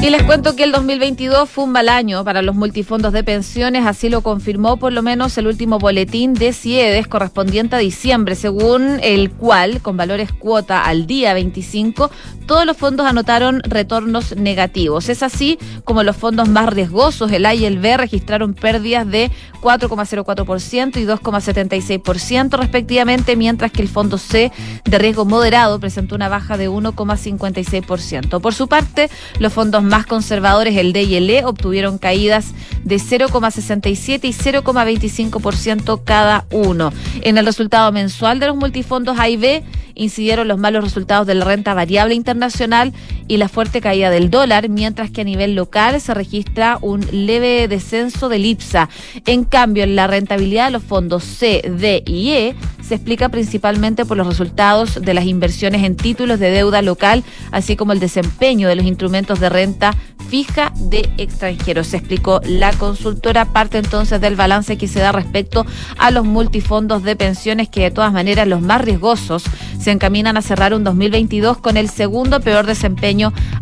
Y 0.00 0.10
les 0.10 0.22
cuento 0.22 0.54
que 0.54 0.62
el 0.62 0.70
2022 0.70 1.50
fue 1.50 1.64
un 1.64 1.72
mal 1.72 1.88
año 1.88 2.24
para 2.24 2.40
los 2.40 2.54
multifondos 2.54 3.12
de 3.12 3.24
pensiones, 3.24 3.84
así 3.84 4.08
lo 4.08 4.20
confirmó 4.20 4.76
por 4.76 4.92
lo 4.92 5.02
menos 5.02 5.36
el 5.38 5.48
último 5.48 5.80
boletín 5.80 6.34
de 6.34 6.52
CIEDES 6.52 7.08
correspondiente 7.08 7.74
a 7.74 7.80
diciembre, 7.80 8.36
según 8.36 9.00
el 9.02 9.32
cual, 9.32 9.82
con 9.82 9.96
valores 9.96 10.30
cuota 10.32 10.84
al 10.84 11.08
día 11.08 11.34
25, 11.34 12.12
todos 12.46 12.64
los 12.64 12.76
fondos 12.76 13.06
anotaron 13.06 13.60
retornos 13.64 14.36
negativos. 14.36 15.08
Es 15.08 15.24
así 15.24 15.58
como 15.82 16.04
los 16.04 16.16
fondos 16.16 16.48
más 16.48 16.72
riesgosos, 16.72 17.32
el 17.32 17.44
A 17.44 17.54
y 17.54 17.64
el 17.64 17.78
B, 17.78 17.96
registraron 17.96 18.54
pérdidas 18.54 19.06
de 19.06 19.32
4,04% 19.60 20.96
y 20.96 21.06
2,76% 21.06 22.56
respectivamente, 22.56 23.34
mientras 23.34 23.72
que 23.72 23.82
el 23.82 23.88
fondo 23.88 24.16
C 24.16 24.52
de 24.84 24.98
riesgo 24.98 25.24
moderado 25.24 25.80
presentó 25.80 26.14
una 26.14 26.28
baja 26.28 26.56
de 26.56 26.70
1,56%. 26.70 28.40
Por 28.40 28.54
su 28.54 28.68
parte, 28.68 29.10
los 29.40 29.52
fondos 29.52 29.87
más 29.88 30.06
conservadores, 30.06 30.76
el 30.76 30.92
D 30.92 31.02
y 31.02 31.16
el 31.16 31.28
E, 31.30 31.44
obtuvieron 31.44 31.98
caídas 31.98 32.52
de 32.84 32.96
0,67 32.96 34.24
y 34.24 34.32
0,25% 34.32 36.02
cada 36.04 36.44
uno. 36.50 36.92
En 37.22 37.38
el 37.38 37.46
resultado 37.46 37.90
mensual 37.92 38.40
de 38.40 38.46
los 38.46 38.56
multifondos 38.56 39.18
A 39.18 39.28
y 39.28 39.36
B 39.36 39.64
incidieron 39.94 40.48
los 40.48 40.58
malos 40.58 40.84
resultados 40.84 41.26
de 41.26 41.34
la 41.34 41.44
renta 41.44 41.74
variable 41.74 42.14
internacional 42.14 42.92
y 43.28 43.36
la 43.36 43.48
fuerte 43.48 43.80
caída 43.80 44.10
del 44.10 44.30
dólar, 44.30 44.68
mientras 44.68 45.10
que 45.10 45.20
a 45.20 45.24
nivel 45.24 45.54
local 45.54 46.00
se 46.00 46.14
registra 46.14 46.78
un 46.80 47.06
leve 47.12 47.68
descenso 47.68 48.28
del 48.28 48.46
IPSA. 48.46 48.88
En 49.26 49.44
cambio, 49.44 49.86
la 49.86 50.06
rentabilidad 50.06 50.66
de 50.66 50.72
los 50.72 50.82
fondos 50.82 51.22
C, 51.24 51.62
D 51.78 52.02
y 52.06 52.30
E 52.30 52.56
se 52.82 52.94
explica 52.94 53.28
principalmente 53.28 54.06
por 54.06 54.16
los 54.16 54.26
resultados 54.26 55.02
de 55.02 55.12
las 55.12 55.26
inversiones 55.26 55.84
en 55.84 55.94
títulos 55.94 56.40
de 56.40 56.50
deuda 56.50 56.80
local, 56.80 57.22
así 57.52 57.76
como 57.76 57.92
el 57.92 58.00
desempeño 58.00 58.66
de 58.66 58.76
los 58.76 58.86
instrumentos 58.86 59.40
de 59.40 59.50
renta 59.50 59.94
fija 60.30 60.72
de 60.76 61.08
extranjeros. 61.18 61.88
Se 61.88 61.98
explicó 61.98 62.40
la 62.44 62.72
consultora, 62.72 63.46
parte 63.46 63.78
entonces 63.78 64.20
del 64.20 64.36
balance 64.36 64.78
que 64.78 64.88
se 64.88 65.00
da 65.00 65.12
respecto 65.12 65.66
a 65.98 66.10
los 66.10 66.24
multifondos 66.24 67.02
de 67.02 67.16
pensiones 67.16 67.68
que 67.68 67.82
de 67.82 67.90
todas 67.90 68.12
maneras 68.12 68.48
los 68.48 68.62
más 68.62 68.80
riesgosos 68.80 69.44
se 69.78 69.90
encaminan 69.90 70.36
a 70.36 70.42
cerrar 70.42 70.74
un 70.74 70.84
2022 70.84 71.58
con 71.58 71.76
el 71.76 71.88
segundo 71.88 72.40
peor 72.40 72.66
desempeño 72.66 73.17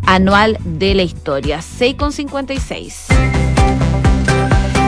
anual 0.06 0.58
de 0.64 0.94
la 0.94 1.02
historia, 1.02 1.58
6,56. 1.58 4.15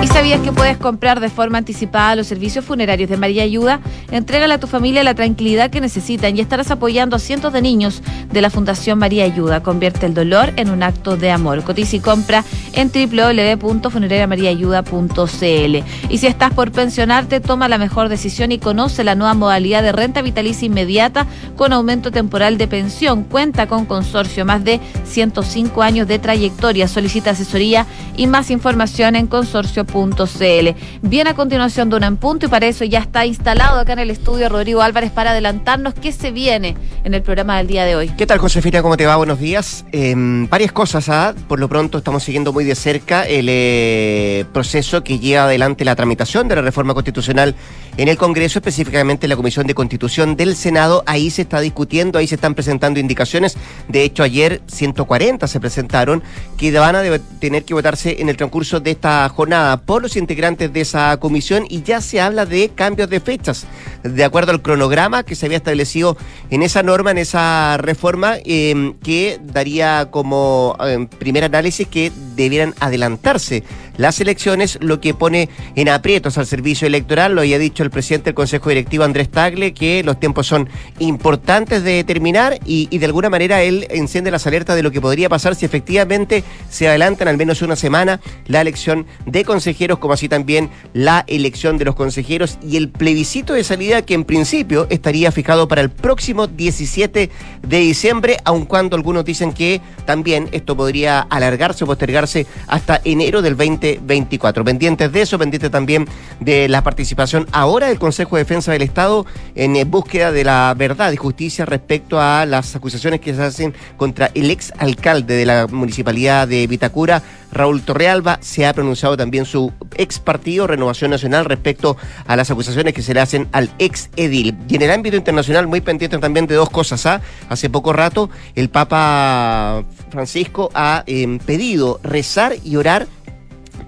¿Y 0.01 0.07
sabías 0.07 0.41
que 0.43 0.53
puedes 0.53 0.77
comprar 0.77 1.19
de 1.19 1.29
forma 1.29 1.59
anticipada 1.59 2.15
los 2.15 2.29
servicios 2.29 2.65
funerarios 2.65 3.11
de 3.11 3.17
María 3.17 3.43
Ayuda? 3.43 3.81
Entrégale 4.13 4.55
a 4.55 4.61
tu 4.61 4.69
familia 4.69 5.03
la 5.03 5.15
tranquilidad 5.15 5.71
que 5.71 5.81
necesitan 5.81 6.37
y 6.37 6.41
estarás 6.41 6.71
apoyando 6.71 7.17
a 7.17 7.19
cientos 7.19 7.53
de 7.53 7.61
niños 7.61 8.01
de 8.31 8.41
la 8.41 8.49
Fundación 8.49 9.01
María 9.01 9.25
Ayuda. 9.25 9.65
Convierte 9.65 10.07
el 10.07 10.15
dolor 10.15 10.53
en 10.55 10.71
un 10.71 10.85
acto 10.85 11.17
de 11.17 11.33
amor. 11.33 11.65
Cotiza 11.65 11.97
y 11.97 12.01
compra 12.01 12.45
en 12.75 12.93
www.funerariamariaayuda.cl. 12.93 15.77
Y 16.09 16.19
si 16.19 16.29
estás 16.29 16.55
por 16.55 16.71
pensionarte, 16.71 17.41
toma 17.41 17.69
la 17.69 17.79
mejor 17.79 18.09
decisión 18.09 18.53
y 18.53 18.61
conoce 18.61 19.03
la 19.03 19.17
nueva 19.17 19.35
modalidad 19.35 19.83
de 19.83 19.91
renta 19.91 20.23
vitalicia 20.23 20.67
inmediata 20.67 21.27
con 21.57 21.73
aumento 21.73 22.13
temporal 22.13 22.57
de 22.57 22.69
pensión. 22.69 23.25
Cuenta 23.25 23.67
con 23.67 23.85
consorcio, 23.85 24.45
más 24.45 24.63
de 24.63 24.79
105 25.07 25.83
años 25.83 26.07
de 26.07 26.21
trayectoria. 26.21 26.87
Solicita 26.87 27.31
asesoría 27.31 27.85
y 28.17 28.29
más 28.29 28.53
información 28.53 29.17
en 29.17 29.27
consorcio 29.27 29.88
cl 29.89 30.75
Bien 31.03 31.27
a 31.27 31.35
continuación 31.35 31.91
de 31.91 31.97
una 31.97 32.07
en 32.07 32.17
punto 32.17 32.47
y 32.47 32.49
para 32.49 32.67
eso 32.67 32.85
ya 32.85 33.01
está 33.01 33.27
instalado 33.27 33.81
acá 33.81 33.95
en 33.95 33.99
el 34.01 34.11
estudio 34.11 34.49
Rodrigo 34.49 34.83
Álvarez 34.83 35.11
para 35.11 35.31
adelantarnos 35.31 35.95
qué 35.95 36.13
se 36.13 36.31
viene 36.31 36.77
en 37.05 37.15
el 37.15 37.23
programa 37.23 37.59
del 37.59 37.67
día 37.67 37.85
de 37.85 37.97
hoy. 37.97 38.09
¿Qué 38.11 38.27
tal, 38.27 38.39
Josefina? 38.39 38.83
¿Cómo 38.83 38.97
te 38.97 39.07
va? 39.07 39.17
Buenos 39.17 39.41
días. 39.41 39.85
Em, 39.93 40.49
varias 40.49 40.73
cosas. 40.73 41.09
¿ah? 41.09 41.35
Por 41.49 41.61
lo 41.61 41.69
pronto 41.69 41.99
estamos 41.99 42.23
siguiendo 42.23 42.53
muy 42.53 42.65
de 42.65 42.75
cerca 42.75 43.27
el 43.27 43.47
eh, 43.49 44.45
proceso 44.53 45.03
que 45.03 45.19
lleva 45.19 45.45
adelante 45.45 45.85
la 45.85 45.97
tramitación 45.97 46.49
de 46.49 46.57
la 46.57 46.63
reforma 46.63 46.95
constitucional 46.95 47.55
en 47.97 48.09
el 48.09 48.17
Congreso, 48.17 48.59
específicamente 48.59 49.27
en 49.27 49.31
la 49.31 49.37
Comisión 49.37 49.67
de 49.67 49.75
Constitución 49.75 50.37
del 50.37 50.55
Senado. 50.55 51.03
Ahí 51.07 51.31
se 51.31 51.43
está 51.43 51.61
discutiendo, 51.61 52.19
ahí 52.19 52.27
se 52.27 52.37
están 52.37 52.55
presentando 52.55 53.01
indicaciones. 53.01 53.57
De 53.89 54.03
hecho, 54.03 54.23
ayer 54.23 54.63
140 54.67 55.47
se 55.47 55.61
presentaron 55.61 56.23
que 56.57 56.73
van 56.79 56.97
a 56.97 57.03
tener 57.41 57.65
que 57.65 57.75
votarse 57.75 58.21
en 58.21 58.29
el 58.29 58.37
transcurso 58.37 58.81
de 58.81 58.93
esta 58.93 59.29
jornada 59.29 59.78
por 59.79 60.03
los 60.03 60.17
integrantes 60.17 60.73
de 60.73 60.81
esa 60.81 61.17
comisión 61.19 61.65
y 61.69 61.83
ya 61.83 62.01
se 62.01 62.21
habla 62.21 62.47
de 62.47 62.71
cambios 62.71 63.09
de 63.11 63.21
fechas, 63.21 63.67
de 64.03 64.25
acuerdo 64.25 64.53
al 64.53 64.63
cronograma 64.63 65.23
que 65.23 65.35
se 65.35 65.47
había 65.47 65.59
establecido 65.59 66.17
en 66.51 66.63
esa 66.63 66.83
norma, 66.83 67.11
en 67.11 67.19
esa 67.19 67.77
reforma, 67.79 68.37
em, 68.45 68.95
que 68.99 69.41
daría 69.43 70.09
como 70.11 70.77
em, 70.81 71.07
primer 71.07 71.45
análisis 71.45 71.87
que 71.87 72.13
debieran 72.37 72.75
adelantarse 72.81 73.65
las 73.99 74.21
elecciones, 74.21 74.79
lo 74.81 75.01
que 75.01 75.13
pone 75.13 75.51
en 75.75 75.91
aprietos 75.91 76.39
al 76.39 76.47
servicio 76.47 76.87
electoral, 76.87 77.35
lo 77.35 77.43
había 77.43 77.59
dicho 77.59 77.83
el 77.83 77.91
presidente 77.91 78.27
del 78.27 78.35
Consejo 78.35 78.71
Directivo 78.71 79.05
Andrés 79.05 79.29
Tagle, 79.29 79.75
que 79.75 80.03
los 80.03 80.19
tiempos 80.19 80.47
son 80.47 80.69
importantes 80.99 81.83
de 81.83 81.93
determinar 81.93 82.59
y, 82.65 82.87
de 82.97 83.05
alguna 83.05 83.29
manera 83.29 83.63
él 83.63 83.87
enciende 83.91 84.31
las 84.31 84.47
alertas 84.47 84.77
de 84.77 84.83
lo 84.83 84.91
que 84.91 85.01
podría 85.01 85.29
pasar 85.29 85.55
si 85.55 85.67
efectivamente 85.67 86.45
se 86.71 86.89
adelantan 86.89 87.29
al 87.29 87.37
menos 87.37 87.61
una 87.61 87.77
semana 87.77 88.21
la 88.47 88.61
elección 88.61 89.07
de 89.27 89.45
consejeros 89.45 89.99
como 89.99 90.15
así 90.15 90.29
también 90.29 90.71
la 90.93 91.25
elección 91.27 91.77
de 91.77 91.85
los 91.85 91.95
consejeros 91.95 92.59
y 92.63 92.77
el 92.77 92.89
plebiscito 92.89 93.53
de 93.53 93.65
salida 93.65 94.03
que 94.03 94.15
en 94.15 94.25
principio 94.25 94.87
estaría 94.91 95.33
fijado 95.33 95.69
para 95.69 95.81
el 95.81 95.91
próximo 95.91 96.47
17 96.47 97.31
de 97.63 97.79
diciembre, 97.79 98.37
aun 98.45 98.65
cuando 98.65 98.97
algunos 98.97 99.25
dicen 99.25 99.53
que 99.53 99.81
también 100.07 100.49
esto 100.53 100.77
podría 100.77 101.21
alargarse 101.21 101.85
o 101.85 101.87
postergarse 101.87 102.47
hasta 102.69 103.01
enero 103.05 103.43
del 103.43 103.57
2024. 103.97 104.65
Pendientes 104.65 105.13
de 105.13 105.23
eso, 105.23 105.39
pendientes 105.39 105.71
también 105.71 106.07
de 106.41 106.69
la 106.69 106.83
participación 106.83 107.47
ahora 107.53 107.89
del 107.89 107.99
Consejo 107.99 108.37
de 108.37 108.43
Defensa 108.43 108.73
del 108.73 108.83
Estado 108.83 109.27
en 109.55 109.89
búsqueda 109.91 110.33
de 110.33 110.45
la 110.45 110.75
verdad 110.77 111.13
y 111.13 111.17
justicia 111.17 111.65
respecto 111.65 112.21
a 112.21 112.47
las 112.47 112.75
acusaciones 112.77 113.21
que 113.21 113.35
se 113.35 113.43
hacen 113.43 113.75
contra 113.97 114.31
el 114.35 114.51
ex 114.51 114.73
alcalde 114.79 115.37
de 115.37 115.47
la 115.47 115.67
municipalidad 115.67 116.49
de 116.49 116.67
Vitacura, 116.67 117.23
Raúl 117.53 117.83
Torrealba. 117.83 118.39
Se 118.41 118.67
ha 118.67 118.73
pronunciado 118.73 119.17
también 119.17 119.45
su 119.45 119.73
ex 119.97 120.19
partido 120.19 120.67
Renovación 120.67 121.11
Nacional 121.11 121.45
respecto 121.45 121.97
a 122.27 122.37
las 122.37 122.51
acusaciones 122.51 122.95
que 122.95 123.03
se 123.03 123.15
le 123.15 123.21
hacen 123.21 123.49
al 123.53 123.71
ex 123.79 124.11
edil. 124.17 124.57
Y 124.69 124.77
en 124.77 124.83
el 124.83 124.91
ámbito 124.91 125.17
internacional, 125.17 125.67
muy 125.67 125.81
pendiente 125.81 126.19
también 126.19 126.47
de 126.47 126.55
dos 126.55 126.71
cosas. 126.71 127.05
¿ah? 127.07 127.21
Hace 127.49 127.71
poco 127.71 127.93
rato, 127.93 128.31
el 128.55 128.69
Papa 128.69 129.85
Francisco 130.11 130.71
ha 130.75 131.05
em, 131.07 131.39
pedido 131.39 132.01
rezar 132.03 132.55
y 132.65 132.77
orar 132.77 133.07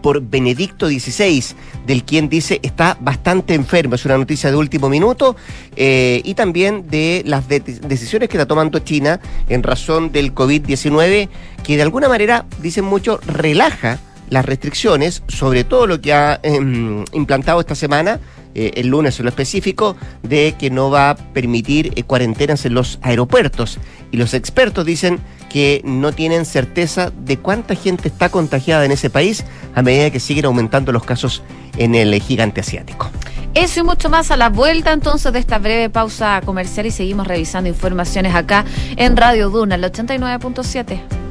por 0.03 0.21
Benedicto 0.23 0.89
XVI, 0.89 1.45
del 1.87 2.05
quien 2.05 2.29
dice 2.29 2.61
está 2.63 2.97
bastante 3.01 3.55
enfermo. 3.55 3.95
Es 3.95 4.05
una 4.05 4.19
noticia 4.19 4.51
de 4.51 4.57
último 4.57 4.89
minuto. 4.89 5.37
Eh, 5.77 6.23
y 6.25 6.35
también 6.35 6.89
de 6.89 7.23
las 7.27 7.49
decisiones 7.49 8.29
que 8.29 8.37
está 8.37 8.47
tomando 8.47 8.79
China 8.81 9.21
en 9.49 9.63
razón 9.63 10.13
del 10.13 10.35
COVID-19, 10.35 11.29
que 11.63 11.77
de 11.77 11.83
alguna 11.83 12.09
manera, 12.09 12.47
dicen 12.61 12.85
mucho, 12.85 13.21
relaja 13.27 13.99
las 14.31 14.45
restricciones, 14.45 15.23
sobre 15.29 15.65
todo 15.65 15.87
lo 15.87 16.01
que 16.01 16.13
ha 16.13 16.39
em, 16.43 17.05
implantado 17.13 17.61
esta 17.61 17.75
semana, 17.75 18.21
eh, 18.55 18.73
el 18.77 18.89
lunes 18.89 19.19
en 19.19 19.25
lo 19.25 19.29
específico, 19.29 19.97
de 20.23 20.55
que 20.59 20.71
no 20.71 20.91
va 20.91 21.11
a 21.11 21.15
permitir 21.17 21.93
eh, 21.97 22.05
cuarentenas 22.05 22.65
en 22.65 22.75
los 22.75 22.99
aeropuertos. 23.03 23.79
Y 24.13 24.17
los 24.17 24.35
expertos 24.35 24.87
dicen 24.87 25.19
que 25.51 25.83
no 25.85 26.13
tienen 26.13 26.47
certeza 26.47 27.11
de 27.11 27.37
cuánta 27.37 27.75
gente 27.75 28.09
está 28.09 28.31
contagiada 28.31 28.87
en 28.87 28.93
ese 28.93 29.11
país 29.11 29.45
a 29.75 29.83
medida 29.83 30.11
que 30.11 30.21
siguen 30.21 30.47
aumentando 30.47 30.93
los 30.93 31.05
casos 31.05 31.43
en 31.77 31.95
el 31.95 32.19
gigante 32.23 32.61
asiático. 32.61 33.11
Eso 33.55 33.81
y 33.81 33.83
mucho 33.83 34.09
más 34.09 34.31
a 34.31 34.37
la 34.37 34.49
vuelta 34.49 34.93
entonces 34.93 35.33
de 35.33 35.41
esta 35.41 35.59
breve 35.59 35.91
pausa 35.91 36.41
comercial 36.47 36.87
y 36.87 36.93
seguimos 36.93 37.27
revisando 37.27 37.69
informaciones 37.69 38.35
acá 38.35 38.65
en 38.97 39.17
Radio 39.17 39.51
Duna, 39.51 39.75
el 39.75 39.83
89.7. 39.83 41.30